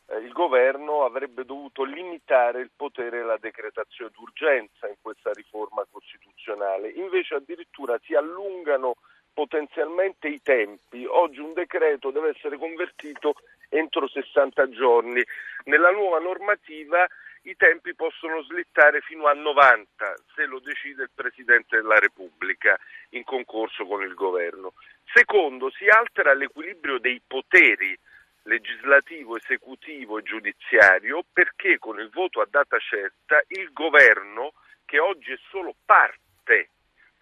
eh, 0.05 0.17
il 0.19 0.31
governo 0.31 1.03
avrebbe 1.03 1.45
dovuto 1.45 1.83
limitare 1.83 2.61
il 2.61 2.69
potere 2.75 3.21
e 3.21 3.23
la 3.23 3.37
decretazione 3.39 4.11
d'urgenza 4.13 4.87
in 4.87 4.97
questa 5.01 5.31
riforma 5.31 5.83
costituzionale. 5.89 6.89
Invece 6.89 7.33
addirittura 7.33 7.99
si 8.03 8.13
allungano 8.13 8.97
potenzialmente 9.33 10.27
i 10.27 10.43
tempi. 10.43 11.05
Oggi 11.05 11.39
un 11.39 11.53
decreto 11.53 12.11
deve 12.11 12.35
essere 12.35 12.59
convertito 12.59 13.33
entro 13.69 14.07
60 14.07 14.69
giorni. 14.69 15.23
Nella 15.63 15.89
nuova 15.89 16.19
normativa 16.19 17.07
i 17.43 17.55
tempi 17.55 17.93
possono 17.93 18.41
slittare 18.43 19.01
fino 19.01 19.27
a 19.27 19.33
90 19.33 20.15
se 20.35 20.45
lo 20.45 20.59
decide 20.59 21.03
il 21.03 21.11
Presidente 21.13 21.75
della 21.75 21.99
Repubblica 21.99 22.79
in 23.09 23.23
concorso 23.23 23.85
con 23.85 24.01
il 24.03 24.13
Governo. 24.13 24.73
Secondo, 25.13 25.69
si 25.71 25.87
altera 25.87 26.33
l'equilibrio 26.33 26.99
dei 26.99 27.21
poteri 27.25 27.97
legislativo, 28.43 29.37
esecutivo 29.37 30.17
e 30.17 30.23
giudiziario 30.23 31.23
perché 31.31 31.77
con 31.79 31.99
il 31.99 32.09
voto 32.09 32.41
a 32.41 32.47
data 32.49 32.77
certa 32.79 33.41
il 33.47 33.71
Governo, 33.73 34.53
che 34.85 34.99
oggi 34.99 35.31
è 35.31 35.39
solo 35.49 35.75
parte 35.85 36.69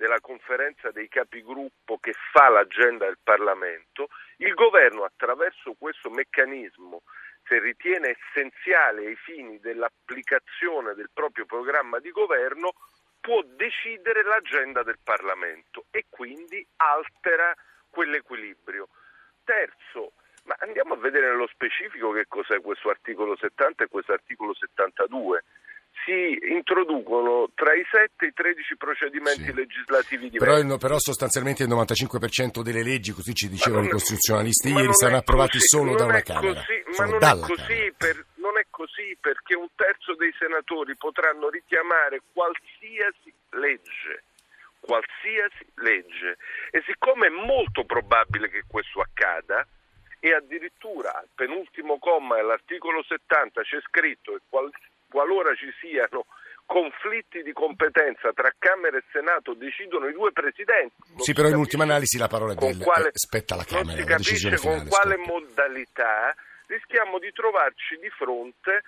della 0.01 0.19
conferenza 0.19 0.89
dei 0.89 1.07
capigruppo 1.07 1.99
che 1.99 2.13
fa 2.31 2.49
l'agenda 2.49 3.05
del 3.05 3.19
Parlamento, 3.21 4.09
il 4.37 4.55
governo 4.55 5.03
attraverso 5.03 5.75
questo 5.77 6.09
meccanismo, 6.09 7.03
se 7.51 7.59
ritiene 7.59 8.15
essenziale 8.15 9.07
ai 9.07 9.15
fini 9.17 9.59
dell'applicazione 9.59 10.93
del 10.93 11.09
proprio 11.13 11.45
programma 11.45 11.99
di 11.99 12.09
governo, 12.11 12.75
può 13.19 13.41
decidere 13.43 14.23
l'agenda 14.23 14.83
del 14.83 14.99
Parlamento 15.03 15.83
e 15.91 16.05
quindi 16.09 16.65
altera 16.77 17.53
quell'equilibrio. 17.89 18.87
Terzo, 19.43 20.13
ma 20.45 20.55
andiamo 20.59 20.93
a 20.93 20.97
vedere 20.97 21.27
nello 21.27 21.47
specifico 21.47 22.13
che 22.13 22.25
cos'è 22.29 22.61
questo 22.61 22.89
articolo 22.89 23.35
70 23.35 23.83
e 23.83 23.87
questo 23.89 24.13
articolo 24.13 24.53
72 24.53 25.43
si 26.05 26.37
introducono 26.51 27.49
tra 27.53 27.73
i 27.73 27.85
7 27.89 28.25
e 28.25 28.27
i 28.29 28.33
13 28.33 28.77
procedimenti 28.77 29.43
sì. 29.43 29.53
legislativi 29.53 30.29
diversi. 30.29 30.63
Però, 30.63 30.77
però, 30.77 30.99
sostanzialmente 30.99 31.63
il 31.63 31.69
95% 31.69 32.61
delle 32.61 32.83
leggi, 32.83 33.11
così 33.11 33.33
ci 33.33 33.49
dicevano 33.49 33.85
i 33.85 33.89
costituzionalisti 33.89 34.69
ieri, 34.69 34.93
saranno 34.93 35.19
approvati 35.19 35.57
così, 35.57 35.67
solo 35.67 35.95
da 35.95 36.05
una 36.05 36.21
così, 36.21 36.33
Camera. 36.33 36.63
Ma 36.97 37.05
non 37.05 37.23
è, 37.23 37.39
così 37.39 37.93
per, 37.95 38.25
non 38.35 38.57
è 38.57 38.65
così 38.69 39.17
perché 39.19 39.55
un 39.55 39.67
terzo 39.75 40.15
dei 40.15 40.33
senatori 40.37 40.95
potranno 40.95 41.49
richiamare 41.49 42.21
qualsiasi 42.33 43.31
legge 43.51 44.23
qualsiasi 44.81 45.63
legge 45.75 46.37
e 46.71 46.81
siccome 46.85 47.27
è 47.27 47.29
molto 47.29 47.85
probabile 47.85 48.49
che 48.49 48.63
questo 48.67 48.99
accada 48.99 49.65
e 50.19 50.33
addirittura 50.33 51.13
al 51.13 51.29
penultimo 51.33 51.97
comma 51.99 52.35
dell'articolo 52.35 53.03
70 53.03 53.61
c'è 53.61 53.79
scritto 53.81 54.33
che 54.33 54.41
qual, 54.49 54.69
qualora 55.11 55.53
ci 55.55 55.69
siano 55.79 56.25
conflitti 56.65 57.43
di 57.43 57.51
competenza 57.51 58.31
tra 58.31 58.49
Camera 58.57 58.97
e 58.97 59.03
Senato 59.11 59.53
decidono 59.53 60.07
i 60.07 60.13
due 60.13 60.31
presidenti. 60.31 60.95
Sì, 61.17 61.33
però 61.33 61.49
in 61.49 61.55
ultima 61.55 61.83
analisi 61.83 62.17
la 62.17 62.29
parola 62.29 62.53
del, 62.53 62.77
quale, 62.77 63.09
eh, 63.09 63.11
spetta 63.13 63.55
alla 63.55 63.65
Camera. 63.65 63.97
Non 63.97 63.97
si 63.97 64.05
capisce 64.05 64.57
con 64.57 64.87
quale 64.87 65.15
scoppa. 65.15 65.31
modalità 65.31 66.33
rischiamo 66.67 67.19
di 67.19 67.29
trovarci 67.33 67.97
di 67.99 68.09
fronte 68.09 68.83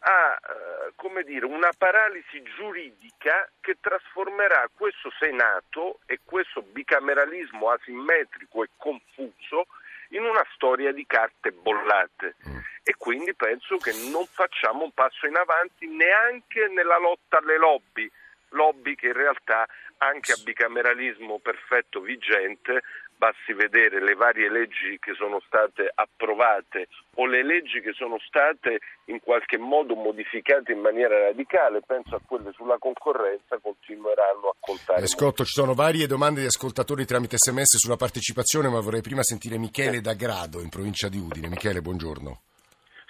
a 0.00 0.34
eh, 0.34 0.92
come 0.96 1.22
dire, 1.22 1.46
una 1.46 1.70
paralisi 1.76 2.42
giuridica 2.56 3.48
che 3.60 3.76
trasformerà 3.80 4.68
questo 4.74 5.10
Senato 5.18 6.00
e 6.06 6.20
questo 6.24 6.62
bicameralismo 6.62 7.70
asimmetrico 7.70 8.64
e 8.64 8.68
confuso 8.76 9.66
in 10.10 10.22
una 10.22 10.44
storia 10.54 10.92
di 10.92 11.04
carte 11.06 11.52
bollate 11.52 12.36
mm. 12.48 12.58
e 12.82 12.94
quindi 12.96 13.34
penso 13.34 13.76
che 13.76 13.92
non 14.10 14.26
facciamo 14.26 14.84
un 14.84 14.92
passo 14.92 15.26
in 15.26 15.36
avanti 15.36 15.86
neanche 15.86 16.68
nella 16.68 16.98
lotta 16.98 17.38
alle 17.38 17.58
lobby, 17.58 18.10
lobby 18.50 18.94
che 18.94 19.08
in 19.08 19.12
realtà 19.14 19.66
anche 19.98 20.32
a 20.32 20.36
bicameralismo 20.42 21.38
perfetto 21.40 22.00
vigente 22.00 22.82
basti 23.18 23.52
vedere 23.52 24.00
le 24.00 24.14
varie 24.14 24.48
leggi 24.48 24.96
che 25.00 25.12
sono 25.14 25.40
state 25.44 25.90
approvate 25.92 26.88
o 27.16 27.26
le 27.26 27.42
leggi 27.42 27.80
che 27.80 27.92
sono 27.92 28.16
state 28.20 28.78
in 29.06 29.20
qualche 29.20 29.58
modo 29.58 29.96
modificate 29.96 30.72
in 30.72 30.78
maniera 30.78 31.18
radicale, 31.18 31.82
penso 31.84 32.14
a 32.14 32.20
quelle 32.24 32.52
sulla 32.52 32.78
concorrenza, 32.78 33.58
continueranno 33.58 34.48
a 34.48 34.54
contare. 34.60 35.02
Eh, 35.02 35.08
Scotto, 35.08 35.44
ci 35.44 35.52
sono 35.52 35.74
varie 35.74 36.06
domande 36.06 36.40
di 36.40 36.46
ascoltatori 36.46 37.04
tramite 37.04 37.36
sms 37.36 37.76
sulla 37.76 37.96
partecipazione, 37.96 38.68
ma 38.68 38.80
vorrei 38.80 39.02
prima 39.02 39.22
sentire 39.22 39.58
Michele 39.58 40.00
da 40.00 40.14
Grado 40.14 40.60
in 40.60 40.68
provincia 40.68 41.08
di 41.08 41.18
Udine. 41.18 41.48
Michele, 41.48 41.80
buongiorno. 41.80 42.42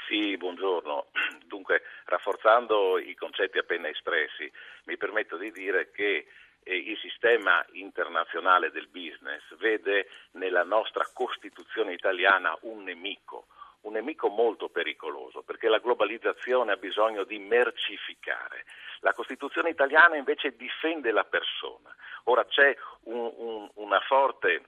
Sì, 0.08 0.36
buongiorno. 0.38 1.08
Dunque, 1.46 1.82
rafforzando 2.06 2.98
i 2.98 3.14
concetti 3.14 3.58
appena 3.58 3.88
espressi, 3.88 4.50
mi 4.86 4.96
permetto 4.96 5.36
di 5.36 5.52
dire 5.52 5.90
che 5.92 6.26
il 6.74 6.98
sistema 6.98 7.64
internazionale 7.72 8.70
del 8.70 8.88
business 8.88 9.42
vede 9.56 10.08
nella 10.32 10.64
nostra 10.64 11.08
Costituzione 11.12 11.92
italiana 11.92 12.56
un 12.62 12.82
nemico, 12.82 13.46
un 13.82 13.92
nemico 13.92 14.28
molto 14.28 14.68
pericoloso, 14.68 15.42
perché 15.42 15.68
la 15.68 15.78
globalizzazione 15.78 16.72
ha 16.72 16.76
bisogno 16.76 17.24
di 17.24 17.38
mercificare. 17.38 18.64
La 19.00 19.12
Costituzione 19.12 19.70
italiana 19.70 20.16
invece 20.16 20.56
difende 20.56 21.10
la 21.10 21.24
persona. 21.24 21.94
Ora 22.24 22.44
c'è 22.44 22.76
un, 23.04 23.32
un, 23.36 23.70
una 23.74 24.00
forte 24.00 24.62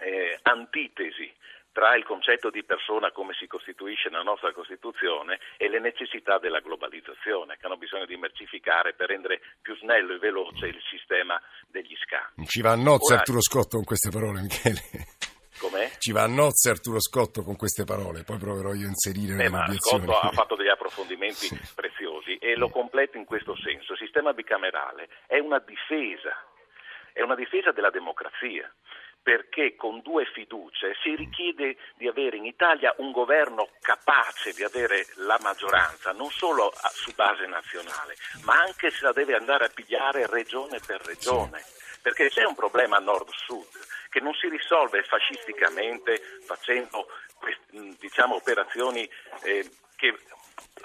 eh, 0.00 0.38
antitesi 0.42 1.32
tra 1.72 1.96
il 1.96 2.04
concetto 2.04 2.50
di 2.50 2.62
persona 2.62 3.10
come 3.10 3.32
si 3.34 3.46
costituisce 3.46 4.10
nella 4.10 4.22
nostra 4.22 4.52
Costituzione 4.52 5.40
e 5.56 5.68
le 5.68 5.80
necessità 5.80 6.38
della 6.38 6.60
globalizzazione, 6.60 7.56
che 7.56 7.66
hanno 7.66 7.78
bisogno 7.78 8.04
di 8.06 8.16
mercificare 8.16 8.92
per 8.92 9.08
rendere 9.08 9.40
più 9.60 9.74
snello 9.76 10.14
e 10.14 10.18
veloce 10.18 10.66
il 10.66 10.80
sistema 10.88 11.40
degli 11.68 11.96
scambi. 12.04 12.46
Ci 12.46 12.60
va 12.60 12.72
a 12.72 12.76
nozze 12.76 13.12
Ora... 13.12 13.20
Arturo 13.20 13.40
Scotto 13.40 13.76
con 13.76 13.84
queste 13.84 14.10
parole, 14.10 14.42
Michele. 14.42 14.80
Com'è? 15.58 15.90
Ci 15.98 16.12
va 16.12 16.22
a 16.22 16.26
nozze 16.26 16.70
Arturo 16.70 17.00
Scotto 17.00 17.42
con 17.42 17.56
queste 17.56 17.84
parole, 17.84 18.24
poi 18.24 18.38
proverò 18.38 18.74
io 18.74 18.86
a 18.86 18.90
inserire 18.90 19.32
eh, 19.32 19.48
nelle 19.48 19.78
Scotto 19.78 20.18
ha 20.18 20.30
fatto 20.32 20.56
degli 20.56 20.68
approfondimenti 20.68 21.46
sì. 21.46 21.60
preziosi 21.74 22.36
e 22.36 22.56
lo 22.56 22.68
completo 22.68 23.16
in 23.16 23.24
questo 23.24 23.56
senso. 23.56 23.92
Il 23.92 23.98
sistema 23.98 24.32
bicamerale 24.32 25.08
è 25.26 25.38
una 25.38 25.58
difesa, 25.60 26.34
è 27.12 27.22
una 27.22 27.36
difesa 27.36 27.70
della 27.70 27.90
democrazia 27.90 28.70
perché 29.22 29.76
con 29.76 30.00
due 30.00 30.24
fiducie 30.26 30.94
si 31.02 31.14
richiede 31.14 31.76
di 31.94 32.08
avere 32.08 32.36
in 32.36 32.44
Italia 32.44 32.94
un 32.98 33.12
governo 33.12 33.68
capace 33.80 34.52
di 34.52 34.64
avere 34.64 35.06
la 35.16 35.38
maggioranza, 35.40 36.12
non 36.12 36.30
solo 36.30 36.72
su 36.92 37.12
base 37.14 37.46
nazionale, 37.46 38.16
ma 38.44 38.58
anche 38.60 38.90
se 38.90 39.04
la 39.04 39.12
deve 39.12 39.36
andare 39.36 39.66
a 39.66 39.70
pigliare 39.72 40.26
regione 40.26 40.80
per 40.84 41.00
regione, 41.04 41.62
perché 42.02 42.28
c'è 42.28 42.44
un 42.44 42.54
problema 42.54 42.98
nord-sud 42.98 43.68
che 44.10 44.20
non 44.20 44.34
si 44.34 44.48
risolve 44.48 45.02
fascisticamente 45.04 46.20
facendo 46.44 47.06
diciamo, 47.98 48.34
operazioni 48.34 49.08
eh, 49.44 49.68
che 49.96 50.14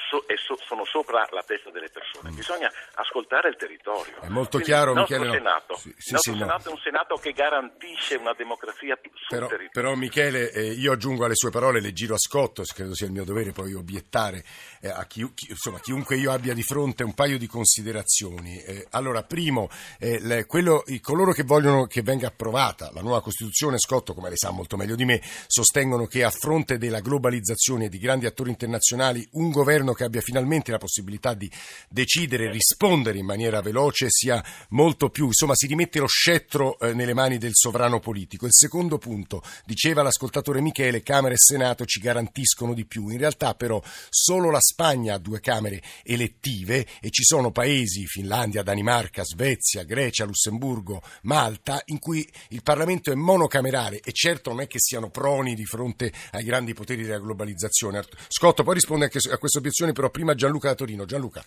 so, 0.10 0.24
so, 0.36 0.58
sono 0.66 0.86
sopra 0.86 1.28
la 1.32 1.44
testa 1.44 1.70
delle 1.70 1.90
persone. 1.90 2.32
Bisogna 2.32 2.72
ascoltare 2.96 3.50
il 3.50 3.56
territorio. 3.56 4.22
È 4.22 4.28
molto 4.28 4.58
Quindi 4.58 4.68
chiaro, 4.68 4.92
il 4.92 4.98
nostro 4.98 5.18
Michele. 5.18 5.38
Senato, 5.38 5.76
sì, 5.76 5.94
sì, 5.98 6.14
nostro 6.14 6.34
sì, 6.34 6.40
Senato 6.40 6.64
no. 6.64 6.70
è 6.70 6.74
un 6.74 6.82
Senato 6.82 7.16
che 7.16 7.32
garantisce 7.32 8.16
una 8.16 8.34
democrazia 8.34 8.98
sul 9.02 9.12
però, 9.28 9.48
territorio. 9.48 9.72
Però 9.72 9.96
Michele, 9.96 10.52
eh, 10.52 10.72
io 10.72 10.94
aggiungo 10.94 11.26
alle 11.26 11.36
sue 11.36 11.52
parole, 11.52 11.82
le 11.82 11.94
giro 11.94 12.16
a 12.16 12.20
scotto, 12.20 12.64
credo 12.74 12.96
sia 12.96 13.06
il 13.08 13.12
mio 13.12 13.24
dovere 13.24 13.52
poi 13.52 13.74
obiettare 13.74 14.44
eh, 14.82 14.90
a 14.90 15.06
chi, 15.06 15.30
chi, 15.34 15.48
insomma, 15.50 15.80
chiunque 15.80 16.16
io 16.16 16.32
abbia 16.32 16.54
di 16.54 16.64
fronte 16.64 17.04
un 17.04 17.14
paio 17.14 17.38
di 17.38 17.48
considerazioni. 17.48 18.62
Eh, 18.62 18.88
allora, 18.92 19.24
primo, 19.24 19.70
eh, 20.00 20.20
le, 20.22 20.46
quello, 20.46 20.84
i, 20.88 21.00
coloro 21.00 21.32
che 21.32 21.44
vogliono 21.44 21.86
che 21.86 22.02
venga 22.02 22.28
approvata 22.28 22.92
la 22.94 23.02
nuova 23.02 23.22
Costituzione, 23.22 23.78
Scotto, 23.78 24.14
come 24.14 24.30
lei 24.30 24.38
sa 24.38 24.52
molto 24.52 24.78
meglio 24.78 24.96
di 24.96 25.06
me, 25.06 25.22
sostengono 25.48 26.06
che 26.06 26.24
a 26.24 26.30
fronte 26.30 26.78
della 26.78 27.00
globalizzazione 27.00 27.86
e 27.86 27.90
di 27.90 27.98
grandi 27.98 28.26
attori 28.26 28.50
internazionali 28.50 29.28
un 29.34 29.52
governo 29.58 29.94
che 29.94 30.04
abbia 30.04 30.22
finalmente 30.22 30.72
la 30.72 30.78
possibilità 30.78 31.34
di 31.34 31.52
decidere, 31.90 32.52
rispondere 32.52 33.18
in 33.18 33.26
maniera 33.26 33.62
veloce, 33.62 34.08
sia 34.10 34.44
molto 34.70 35.10
più, 35.10 35.26
insomma 35.26 35.56
si 35.56 35.68
rimette 35.68 36.00
lo 36.00 36.08
scettro 36.08 36.78
eh, 36.80 36.94
nelle 36.94 37.14
mani 37.14 37.38
del 37.38 37.54
sovrano 37.54 38.00
politico. 38.00 38.46
Il 38.46 38.54
secondo 38.54 38.98
punto, 38.98 39.42
diceva 39.66 40.04
l'ascoltatore 40.04 40.62
Michele, 40.62 41.02
Camera 41.02 41.34
e 41.34 41.38
Senato 41.38 41.86
ci 41.86 42.00
garantiscono 42.00 42.74
di 42.74 42.86
più. 42.86 43.10
In 43.10 43.18
realtà 43.18 43.56
però 43.56 43.82
solo 44.10 44.52
la 44.52 44.62
Spagna 44.62 45.16
ha 45.16 45.18
due 45.18 45.40
Camere 45.40 45.82
elettive 46.04 46.86
e 47.02 47.10
ci 47.10 47.24
sono 47.24 47.52
paesi, 47.52 48.06
Finlandia, 48.06 48.64
Danimarca, 48.64 49.24
Svezia, 49.24 49.84
Grecia, 49.84 50.26
Lussemburgo, 50.26 51.02
Malta, 51.24 51.82
in 51.86 52.00
cui 52.00 52.28
il 52.50 52.62
Parlamento 52.62 53.12
è 53.12 53.16
monocamerale 53.16 54.00
e 54.00 54.12
certo 54.12 54.52
non 54.52 54.62
è 54.62 54.68
che 54.68 54.80
siano 54.80 55.10
proni 55.10 55.56
di 55.56 55.66
fronte 55.66 56.12
ai 56.32 56.44
grandi 56.44 56.74
poteri 56.74 57.04
della 57.04 57.20
globalizzazione. 57.20 58.04
Scotto 58.28 58.64
poi 58.64 58.76
risponde 58.76 59.06
anche 59.06 59.20
a 59.30 59.38
queste 59.48 59.60
obiezioni, 59.60 59.94
però 59.94 60.10
prima 60.10 60.36
Gianluca 60.36 60.70
da 60.70 60.75
Torino. 60.75 61.06
Gianluca. 61.06 61.42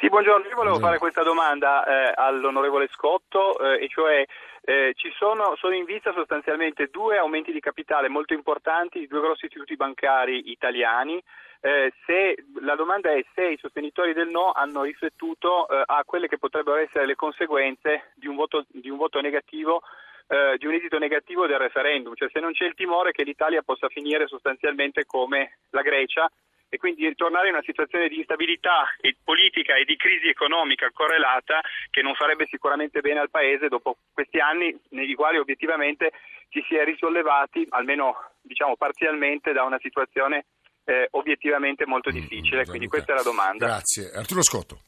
Sì, 0.00 0.08
buongiorno. 0.08 0.48
Io 0.48 0.56
volevo 0.56 0.78
buongiorno. 0.78 0.86
fare 0.86 0.98
questa 0.98 1.22
domanda 1.22 1.84
eh, 1.84 2.12
all'onorevole 2.16 2.88
Scotto, 2.90 3.58
eh, 3.60 3.84
e 3.84 3.88
cioè 3.88 4.24
eh, 4.64 4.92
ci 4.96 5.12
sono, 5.16 5.54
sono, 5.56 5.74
in 5.74 5.84
vista 5.84 6.12
sostanzialmente 6.12 6.88
due 6.90 7.18
aumenti 7.18 7.52
di 7.52 7.60
capitale 7.60 8.08
molto 8.08 8.32
importanti 8.32 8.98
di 8.98 9.06
due 9.06 9.20
grossi 9.20 9.46
istituti 9.46 9.76
bancari 9.76 10.50
italiani. 10.50 11.22
Eh, 11.60 11.92
se, 12.06 12.34
la 12.60 12.74
domanda 12.74 13.12
è 13.12 13.24
se 13.34 13.50
i 13.50 13.58
sostenitori 13.58 14.12
del 14.12 14.28
no 14.28 14.50
hanno 14.50 14.82
riflettuto 14.82 15.68
eh, 15.68 15.82
a 15.86 16.02
quelle 16.04 16.26
che 16.26 16.38
potrebbero 16.38 16.78
essere 16.78 17.06
le 17.06 17.14
conseguenze 17.14 18.10
di 18.14 18.26
un 18.26 18.34
voto, 18.34 18.64
di 18.72 18.90
un 18.90 18.96
voto 18.96 19.20
negativo 19.20 19.82
eh, 20.26 20.56
di 20.58 20.66
un 20.66 20.72
esito 20.72 20.98
negativo 20.98 21.46
del 21.46 21.58
referendum, 21.58 22.14
cioè 22.14 22.30
se 22.32 22.40
non 22.40 22.52
c'è 22.52 22.64
il 22.64 22.74
timore 22.74 23.12
che 23.12 23.22
l'Italia 23.22 23.62
possa 23.62 23.88
finire 23.88 24.26
sostanzialmente 24.26 25.04
come 25.04 25.58
la 25.70 25.82
Grecia 25.82 26.30
e 26.72 26.78
quindi 26.78 27.06
ritornare 27.06 27.48
in 27.48 27.52
una 27.52 27.62
situazione 27.66 28.08
di 28.08 28.16
instabilità 28.16 28.88
politica 29.22 29.76
e 29.76 29.84
di 29.84 29.94
crisi 29.96 30.28
economica 30.28 30.88
correlata 30.90 31.60
che 31.90 32.00
non 32.00 32.14
farebbe 32.14 32.46
sicuramente 32.48 33.02
bene 33.02 33.20
al 33.20 33.28
Paese 33.28 33.68
dopo 33.68 33.98
questi 34.10 34.38
anni 34.38 34.74
nei 34.96 35.12
quali 35.12 35.36
obiettivamente 35.36 36.12
ci 36.48 36.64
si 36.66 36.74
è 36.74 36.84
risollevati, 36.84 37.66
almeno 37.68 38.16
diciamo 38.40 38.76
parzialmente, 38.76 39.52
da 39.52 39.64
una 39.64 39.78
situazione 39.82 40.46
eh, 40.84 41.08
obiettivamente 41.10 41.84
molto 41.84 42.08
mm, 42.08 42.14
difficile. 42.14 42.62
Mm, 42.62 42.68
quindi 42.70 42.88
questa 42.88 43.12
è 43.12 43.16
la 43.16 43.22
domanda. 43.22 43.66
Grazie. 43.66 44.10
Arturo 44.14 44.40
Scotto. 44.40 44.78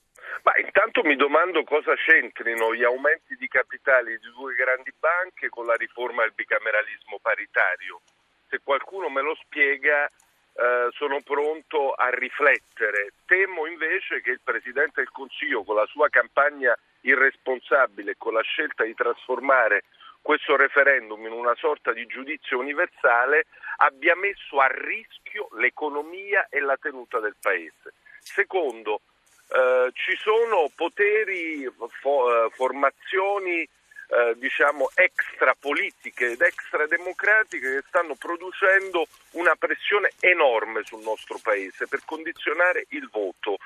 Ma 0.41 0.57
intanto 0.57 1.03
mi 1.05 1.17
domando 1.17 1.65
cosa 1.65 1.93
c'entrino 1.97 2.75
gli 2.75 2.83
aumenti 2.83 3.37
di 3.37 3.47
capitali 3.47 4.17
di 4.17 4.33
due 4.33 4.55
grandi 4.55 4.93
banche 4.99 5.51
con 5.51 5.67
la 5.67 5.75
riforma 5.75 6.23
del 6.23 6.33
bicameralismo 6.33 7.19
paritario. 7.21 8.01
Se 8.49 8.61
qualcuno 8.65 9.11
me 9.11 9.21
lo 9.21 9.37
spiega 9.45 10.09
eh, 10.57 10.89
sono 10.93 11.21
pronto 11.23 11.93
a 11.93 12.11
riflettere. 12.11 13.13
Temo 13.27 13.67
invece 13.67 14.21
che 14.21 14.31
il 14.31 14.41
Presidente 14.43 15.01
del 15.03 15.11
Consiglio 15.11 15.65
con 15.65 15.77
la 15.77 15.87
sua 15.87 16.09
campagna 16.09 16.77
irresponsabile 17.01 18.15
con 18.17 18.33
la 18.33 18.43
scelta 18.43 18.85
di 18.85 18.95
trasformare 18.95 19.85
questo 20.23 20.57
referendum 20.57 21.27
in 21.27 21.33
una 21.33 21.55
sorta 21.57 21.93
di 21.93 22.07
giudizio 22.07 22.59
universale 22.59 23.47
abbia 23.77 24.17
messo 24.17 24.59
a 24.59 24.69
rischio 24.69 25.49
l'economia 25.59 26.47
e 26.49 26.61
la 26.61 26.79
tenuta 26.79 27.19
del 27.19 27.37
Paese. 27.39 27.93
Secondo, 28.21 29.01
eh, 29.49 29.91
ci 29.93 30.17
sono 30.17 30.71
poteri, 30.75 31.71
fo, 32.01 32.47
eh, 32.47 32.51
formazioni 32.51 33.69
eh, 34.09 34.35
diciamo 34.37 34.91
extra 34.95 35.55
politiche 35.59 36.33
ed 36.33 36.41
extra 36.41 36.87
democratiche 36.87 37.77
che 37.77 37.85
stanno 37.89 38.15
producendo 38.15 39.07
una 39.33 39.55
pressione 39.57 40.13
enorme 40.21 40.83
sul 40.85 41.03
nostro 41.03 41.39
paese 41.43 41.87
per 41.87 42.01
condizionare 42.05 42.87
il 42.91 43.09
voto, 43.11 43.57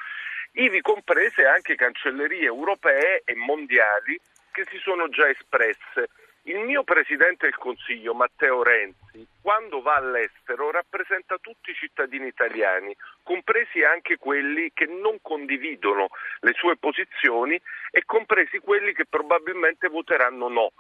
ivi 0.53 0.81
comprese 0.81 1.45
anche 1.45 1.75
cancellerie 1.75 2.45
europee 2.45 3.23
e 3.25 3.35
mondiali 3.35 4.19
che 4.51 4.65
si 4.71 4.79
sono 4.79 5.09
già 5.09 5.29
espresse 5.29 6.09
il 6.49 6.61
mio 6.61 6.83
Presidente 6.83 7.47
del 7.47 7.57
Consiglio, 7.57 8.15
Matteo 8.15 8.63
Renzi, 8.63 9.27
quando 9.43 9.83
va 9.83 9.97
all'estero 9.97 10.71
rappresenta 10.71 11.37
tutti 11.39 11.71
i 11.71 11.75
cittadini 11.75 12.27
italiani, 12.27 12.97
compresi 13.23 13.83
anche 13.83 14.17
quelli 14.17 14.71
che 14.73 14.87
non 14.87 15.19
condividono 15.21 16.09
le 16.41 16.53
sue 16.55 16.77
posizioni 16.77 17.61
e 17.91 18.03
compresi 18.07 18.59
quelli 18.61 18.95
che 18.95 19.05
probabilmente 19.05 19.89
voteranno 19.89 20.49
no. 20.49 20.73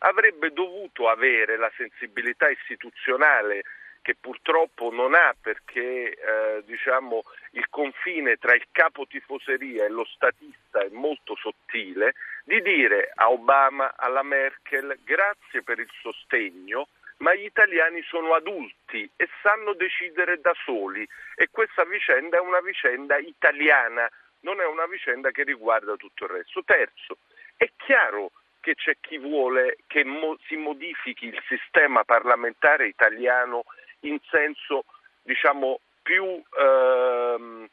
Avrebbe 0.00 0.52
dovuto 0.52 1.08
avere 1.08 1.56
la 1.56 1.70
sensibilità 1.76 2.48
istituzionale 2.48 3.62
che 4.02 4.16
purtroppo 4.20 4.90
non 4.90 5.14
ha 5.14 5.32
perché 5.40 6.10
eh, 6.10 6.62
diciamo, 6.66 7.22
il 7.52 7.68
confine 7.70 8.36
tra 8.36 8.54
il 8.54 8.66
capo 8.72 9.06
tifoseria 9.06 9.84
e 9.84 9.88
lo 9.88 10.04
statista 10.04 10.80
è 10.80 10.88
molto 10.90 11.36
sottile, 11.36 12.14
di 12.44 12.60
dire 12.62 13.10
a 13.14 13.30
Obama, 13.30 13.94
alla 13.96 14.22
Merkel 14.22 14.98
grazie 15.04 15.62
per 15.62 15.78
il 15.78 15.90
sostegno, 16.00 16.88
ma 17.18 17.34
gli 17.34 17.44
italiani 17.44 18.02
sono 18.02 18.34
adulti 18.34 19.08
e 19.16 19.28
sanno 19.42 19.74
decidere 19.74 20.40
da 20.40 20.52
soli 20.64 21.06
e 21.36 21.48
questa 21.50 21.84
vicenda 21.84 22.38
è 22.38 22.40
una 22.40 22.60
vicenda 22.60 23.16
italiana, 23.18 24.10
non 24.40 24.60
è 24.60 24.66
una 24.66 24.86
vicenda 24.86 25.30
che 25.30 25.44
riguarda 25.44 25.94
tutto 25.96 26.24
il 26.24 26.30
resto. 26.30 26.64
Terzo, 26.64 27.18
è 27.56 27.70
chiaro 27.76 28.32
che 28.60 28.74
c'è 28.74 28.96
chi 29.00 29.18
vuole 29.18 29.78
che 29.86 30.04
mo- 30.04 30.38
si 30.46 30.56
modifichi 30.56 31.26
il 31.26 31.42
sistema 31.46 32.04
parlamentare 32.04 32.86
italiano 32.86 33.64
in 34.00 34.18
senso 34.28 34.84
diciamo, 35.22 35.80
più 36.02 36.42
ehm, 36.58 37.68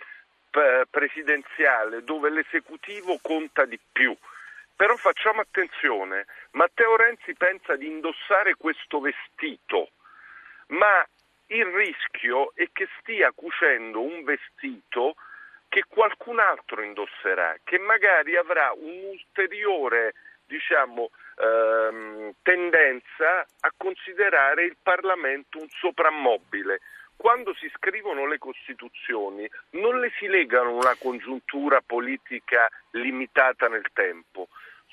presidenziale, 0.90 2.04
dove 2.04 2.30
l'esecutivo 2.30 3.20
conta 3.22 3.66
di 3.66 3.80
più. 3.92 4.16
Però 4.80 4.96
facciamo 4.96 5.42
attenzione, 5.42 6.26
Matteo 6.52 6.96
Renzi 6.96 7.34
pensa 7.34 7.76
di 7.76 7.86
indossare 7.86 8.56
questo 8.56 9.02
vestito, 9.02 9.90
ma 10.68 11.06
il 11.48 11.66
rischio 11.66 12.54
è 12.56 12.70
che 12.72 12.88
stia 13.02 13.34
cucendo 13.36 14.00
un 14.00 14.24
vestito 14.24 15.16
che 15.68 15.84
qualcun 15.86 16.40
altro 16.40 16.82
indosserà, 16.82 17.58
che 17.66 17.78
magari 17.78 18.38
avrà 18.38 18.72
un'ulteriore 18.74 20.14
diciamo, 20.46 21.10
ehm, 21.36 22.36
tendenza 22.42 23.46
a 23.60 23.74
considerare 23.76 24.64
il 24.64 24.78
Parlamento 24.82 25.60
un 25.60 25.68
soprammobile. 25.68 26.80
Quando 27.18 27.54
si 27.54 27.70
scrivono 27.76 28.26
le 28.26 28.38
Costituzioni 28.38 29.46
non 29.72 30.00
le 30.00 30.10
si 30.18 30.28
legano 30.28 30.70
a 30.70 30.84
una 30.84 30.96
congiuntura 30.98 31.82
politica 31.86 32.70
limitata 32.92 33.68
nel 33.68 33.90
tempo, 33.92 34.48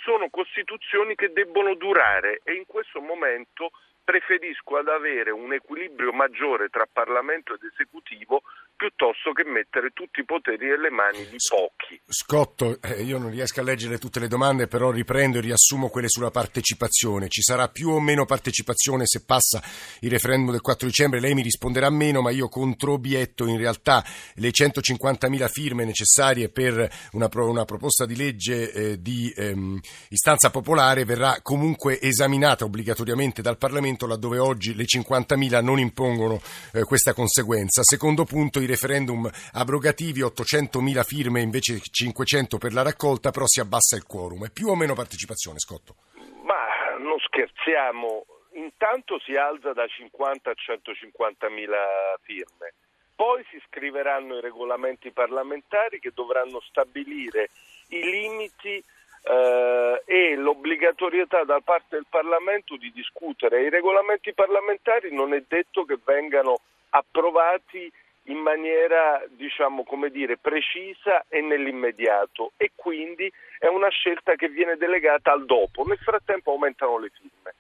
sono 0.07 0.31
Costituzioni 0.31 1.17
che 1.17 1.33
debbono 1.33 1.75
durare 1.75 2.41
e 2.45 2.55
in 2.55 2.65
questo 2.65 3.01
momento 3.01 3.73
preferisco 4.07 4.77
ad 4.79 4.87
avere 4.87 5.33
un 5.33 5.53
equilibrio 5.53 6.13
maggiore 6.13 6.69
tra 6.69 6.87
Parlamento 6.87 7.55
ed 7.55 7.65
esecutivo 7.75 8.43
piuttosto 8.77 9.33
che 9.33 9.43
mettere 9.45 9.91
tutti 9.93 10.21
i 10.21 10.25
poteri 10.25 10.69
nelle 10.69 10.91
mani 10.91 11.27
di 11.27 11.37
pochi. 11.49 12.01
Scotto, 12.07 12.79
eh, 12.83 13.03
io 13.03 13.19
non 13.19 13.31
riesco 13.31 13.61
a 13.61 13.63
leggere 13.65 13.99
tutte 13.99 14.21
le 14.21 14.29
domande, 14.29 14.69
però 14.69 14.91
riprendo 14.91 15.39
e 15.39 15.41
riassumo 15.41 15.89
quelle 15.89 16.09
sulla 16.09 16.31
partecipazione. 16.31 17.29
Ci 17.29 17.43
sarà 17.43 17.69
più 17.69 17.89
o 17.89 18.01
meno 18.01 18.27
partecipazione 18.27 19.07
se 19.07 19.25
passa 19.25 19.63
il 20.01 20.11
referendum 20.11 20.53
del 20.53 20.61
4 20.61 20.87
dicembre? 20.87 21.21
Lei 21.21 21.35
mi 21.35 21.43
risponderà 21.43 21.91
meno, 21.91 22.21
ma 22.21 22.31
io 22.31 22.49
controbietto 22.49 23.47
in 23.47 23.57
realtà 23.57 24.05
le 24.35 24.51
150.000 24.51 25.49
firme 25.49 25.85
necessarie 25.85 26.51
per 26.51 26.89
una, 27.13 27.29
pro, 27.29 27.49
una 27.49 27.65
proposta 27.65 28.05
di 28.05 28.15
legge 28.15 28.73
eh, 28.73 29.01
di 29.01 29.33
ehm, 29.35 29.81
istanza 30.11 30.51
popolare 30.51 31.05
verrà 31.05 31.39
comunque 31.41 31.99
esaminata 32.01 32.65
obbligatoriamente 32.65 33.41
dal 33.41 33.57
Parlamento, 33.57 33.96
laddove 34.05 34.39
oggi 34.39 34.75
le 34.75 34.83
50.000 34.83 35.63
non 35.63 35.79
impongono 35.79 36.41
eh, 36.75 36.83
questa 36.83 37.15
conseguenza. 37.15 37.83
Secondo 37.83 38.25
punto, 38.25 38.61
i 38.61 38.67
referendum 38.67 39.31
abrogativi, 39.53 40.21
800.000 40.21 41.05
firme 41.05 41.41
invece 41.41 41.79
500 41.81 42.59
per 42.59 42.75
la 42.75 42.83
raccolta, 42.83 43.31
però 43.31 43.47
si 43.47 43.61
abbassa 43.61 43.97
il 43.97 44.05
quorum. 44.05 44.47
È 44.47 44.51
più 44.51 44.67
o 44.69 44.75
meno 44.75 44.95
partecipazione, 44.95 45.59
Scotto? 45.61 45.95
Ma 46.43 46.99
non 46.99 47.19
scherziamo, 47.21 48.27
intanto 48.55 49.19
si 49.21 49.37
alza 49.37 49.73
da 49.73 49.87
50 49.87 50.51
a 50.51 50.55
150.000 50.55 52.21
firme. 52.23 52.75
Poi 53.15 53.43
si 53.51 53.59
scriveranno 53.67 54.37
i 54.37 54.41
regolamenti 54.43 55.11
parlamentari 55.11 56.01
che 56.01 56.11
dovranno 56.13 56.61
stabilire 56.61 57.49
i 57.89 58.03
limiti 58.03 58.83
eh, 59.29 60.03
e 60.05 60.37
l'obbligatorietà 60.37 61.43
da 61.43 61.61
parte 61.61 61.97
del 61.97 62.07
Parlamento 62.09 62.77
di 62.77 62.93
discutere. 62.93 63.65
I 63.65 63.71
regolamenti 63.71 64.33
parlamentari 64.33 65.13
non 65.13 65.35
è 65.35 65.43
detto 65.47 65.85
che 65.85 65.99
vengano 66.05 66.61
approvati 66.91 67.91
in 68.29 68.39
maniera 68.39 69.23
diciamo 69.29 69.85
dire 70.11 70.37
precisa 70.37 71.25
e 71.29 71.41
nell'immediato 71.41 72.53
e 72.57 72.73
quindi 72.75 73.31
è 73.59 73.67
una 73.67 73.89
scelta 73.89 74.35
che 74.35 74.49
viene 74.49 74.77
delegata 74.77 75.33
al 75.33 75.45
dopo. 75.45 75.85
Nel 75.85 75.99
frattempo 75.99 76.53
aumentano 76.53 76.99
le 76.99 77.11
firme. 77.11 77.55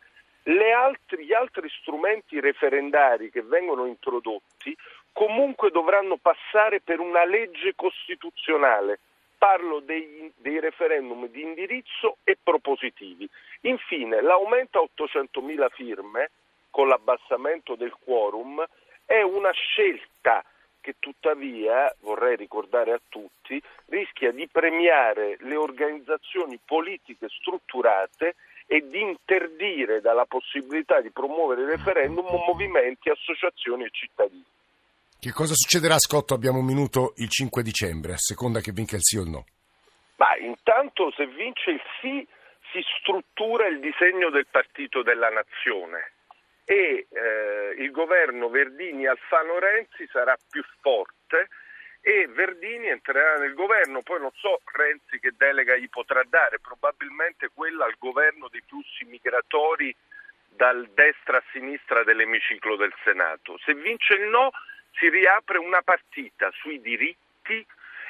Altri, 0.72 1.24
gli 1.24 1.32
altri 1.32 1.68
strumenti 1.80 2.38
referendari 2.38 3.30
che 3.30 3.42
vengono 3.42 3.86
introdotti 3.86 4.76
comunque 5.12 5.70
dovranno 5.70 6.16
passare 6.16 6.80
per 6.80 7.00
una 7.00 7.24
legge 7.24 7.74
costituzionale. 7.74 9.00
Parlo 9.38 9.80
dei, 9.80 10.32
dei 10.36 10.60
referendum 10.60 11.28
di 11.28 11.42
indirizzo 11.42 12.18
e 12.24 12.36
propositivi. 12.42 13.28
Infine, 13.62 14.20
l'aumento 14.20 14.80
a 14.80 15.02
800.000 15.02 15.68
firme 15.70 16.30
con 16.70 16.88
l'abbassamento 16.88 17.74
del 17.74 17.94
quorum 18.02 18.64
è 19.04 19.22
una 19.22 19.52
scelta 19.52 20.44
che 20.80 20.96
tuttavia, 21.00 21.92
vorrei 22.00 22.36
ricordare 22.36 22.92
a 22.92 23.00
tutti, 23.08 23.60
rischia 23.86 24.30
di 24.30 24.46
premiare 24.46 25.36
le 25.40 25.56
organizzazioni 25.56 26.60
politiche 26.64 27.28
strutturate 27.28 28.36
e 28.66 28.86
di 28.86 29.00
interdire 29.00 30.00
dalla 30.00 30.26
possibilità 30.26 31.00
di 31.00 31.10
promuovere 31.10 31.66
referendum 31.66 32.26
movimenti, 32.26 33.08
associazioni 33.08 33.84
e 33.84 33.90
cittadini. 33.90 34.44
Che 35.18 35.32
cosa 35.32 35.54
succederà, 35.54 35.98
Scotto? 35.98 36.34
Abbiamo 36.34 36.58
un 36.58 36.66
minuto 36.66 37.14
il 37.16 37.28
5 37.28 37.62
dicembre, 37.62 38.12
a 38.12 38.18
seconda 38.18 38.60
che 38.60 38.72
vinca 38.72 38.96
il 38.96 39.02
sì 39.02 39.16
o 39.16 39.22
il 39.22 39.30
no. 39.30 39.44
Ma 40.16 40.36
intanto 40.38 41.10
se 41.16 41.26
vince 41.26 41.70
il 41.70 41.82
sì 42.00 42.26
si 42.72 42.80
struttura 43.00 43.66
il 43.66 43.80
disegno 43.80 44.30
del 44.30 44.46
partito 44.50 45.02
della 45.02 45.30
nazione 45.30 46.12
e 46.64 47.06
eh, 47.08 47.74
il 47.78 47.90
governo 47.90 48.48
Verdini-Alfano-Renzi 48.48 50.06
sarà 50.10 50.36
più 50.50 50.62
forte 50.80 51.48
e 52.00 52.28
Verdini 52.28 52.88
entrerà 52.88 53.34
nel 53.36 53.54
governo, 53.54 54.02
poi 54.02 54.20
non 54.20 54.30
so 54.34 54.60
Renzi 54.72 55.18
che 55.18 55.32
delega 55.36 55.76
gli 55.76 55.88
potrà 55.88 56.22
dare, 56.28 56.60
probabilmente 56.60 57.50
quella 57.52 57.84
al 57.84 57.96
governo 57.98 58.48
dei 58.48 58.62
flussi 58.66 59.04
migratori 59.06 59.94
dal 60.48 60.88
destra 60.94 61.38
a 61.38 61.44
sinistra 61.50 62.04
dell'emiciclo 62.04 62.76
del 62.76 62.94
Senato. 63.02 63.58
Se 63.64 63.74
vince 63.74 64.14
il 64.14 64.28
no 64.28 64.50
si 64.98 65.08
riapre 65.08 65.58
una 65.58 65.82
partita 65.82 66.50
sui 66.52 66.80
diritti 66.80 67.64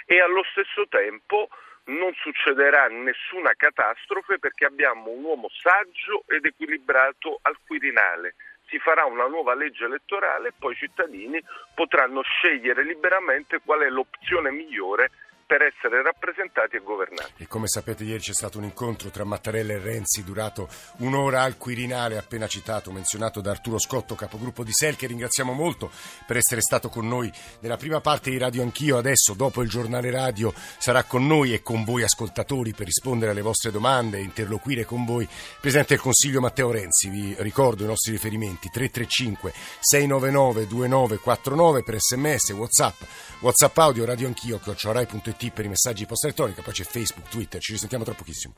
e 0.06 0.20
allo 0.20 0.44
stesso 0.50 0.86
tempo 0.88 1.48
non 1.86 2.12
succederà 2.14 2.88
nessuna 2.88 3.52
catastrofe 3.56 4.38
perché 4.38 4.64
abbiamo 4.64 5.10
un 5.10 5.22
uomo 5.24 5.48
saggio 5.50 6.24
ed 6.26 6.44
equilibrato 6.44 7.38
al 7.42 7.56
Quirinale. 7.64 8.34
Si 8.68 8.78
farà 8.78 9.04
una 9.04 9.26
nuova 9.26 9.54
legge 9.54 9.84
elettorale 9.84 10.48
e 10.48 10.52
poi 10.58 10.72
i 10.72 10.76
cittadini 10.76 11.40
potranno 11.74 12.22
scegliere 12.22 12.82
liberamente 12.82 13.60
qual 13.64 13.80
è 13.80 13.88
l'opzione 13.88 14.50
migliore 14.50 15.10
per 15.46 15.62
essere 15.62 16.02
rappresentati 16.02 16.74
e 16.74 16.80
governati. 16.80 17.44
E 17.44 17.46
come 17.46 17.68
sapete 17.68 18.02
ieri 18.02 18.18
c'è 18.18 18.32
stato 18.32 18.58
un 18.58 18.64
incontro 18.64 19.10
tra 19.10 19.22
Mattarella 19.22 19.74
e 19.74 19.78
Renzi 19.78 20.24
durato 20.24 20.68
un'ora 20.98 21.42
al 21.42 21.56
Quirinale 21.56 22.18
appena 22.18 22.48
citato, 22.48 22.90
menzionato 22.90 23.40
da 23.40 23.52
Arturo 23.52 23.78
Scotto, 23.78 24.16
capogruppo 24.16 24.64
di 24.64 24.72
SEL, 24.72 24.96
che 24.96 25.06
ringraziamo 25.06 25.52
molto 25.52 25.90
per 26.26 26.36
essere 26.36 26.60
stato 26.60 26.88
con 26.88 27.06
noi 27.06 27.32
nella 27.60 27.76
prima 27.76 28.00
parte 28.00 28.30
di 28.30 28.38
Radio 28.38 28.62
Anch'io. 28.62 28.98
Adesso, 28.98 29.34
dopo 29.34 29.62
il 29.62 29.68
giornale 29.68 30.10
radio, 30.10 30.52
sarà 30.78 31.04
con 31.04 31.24
noi 31.24 31.54
e 31.54 31.62
con 31.62 31.84
voi 31.84 32.02
ascoltatori 32.02 32.74
per 32.74 32.86
rispondere 32.86 33.30
alle 33.30 33.42
vostre 33.42 33.70
domande 33.70 34.18
e 34.18 34.22
interloquire 34.22 34.84
con 34.84 35.04
voi. 35.04 35.28
Presidente 35.60 35.94
del 35.94 36.02
Consiglio 36.02 36.40
Matteo 36.40 36.72
Renzi, 36.72 37.08
vi 37.08 37.36
ricordo 37.38 37.84
i 37.84 37.86
nostri 37.86 38.10
riferimenti 38.10 38.68
335 38.68 39.52
699 39.78 40.66
2949 40.66 41.82
per 41.84 42.00
sms, 42.00 42.50
whatsapp, 42.50 43.00
whatsapp 43.40 43.78
audio, 43.78 44.04
radio 44.04 44.26
anch'io, 44.26 44.58
chiocciorai.it 44.58 45.35
per 45.52 45.64
i 45.64 45.68
messaggi 45.68 46.06
posta 46.06 46.26
elettronica, 46.26 46.62
poi 46.62 46.72
c'è 46.72 46.84
Facebook, 46.84 47.28
Twitter, 47.28 47.60
ci 47.60 47.72
risentiamo 47.72 48.04
tra 48.04 48.14
pochissimo. 48.14 48.54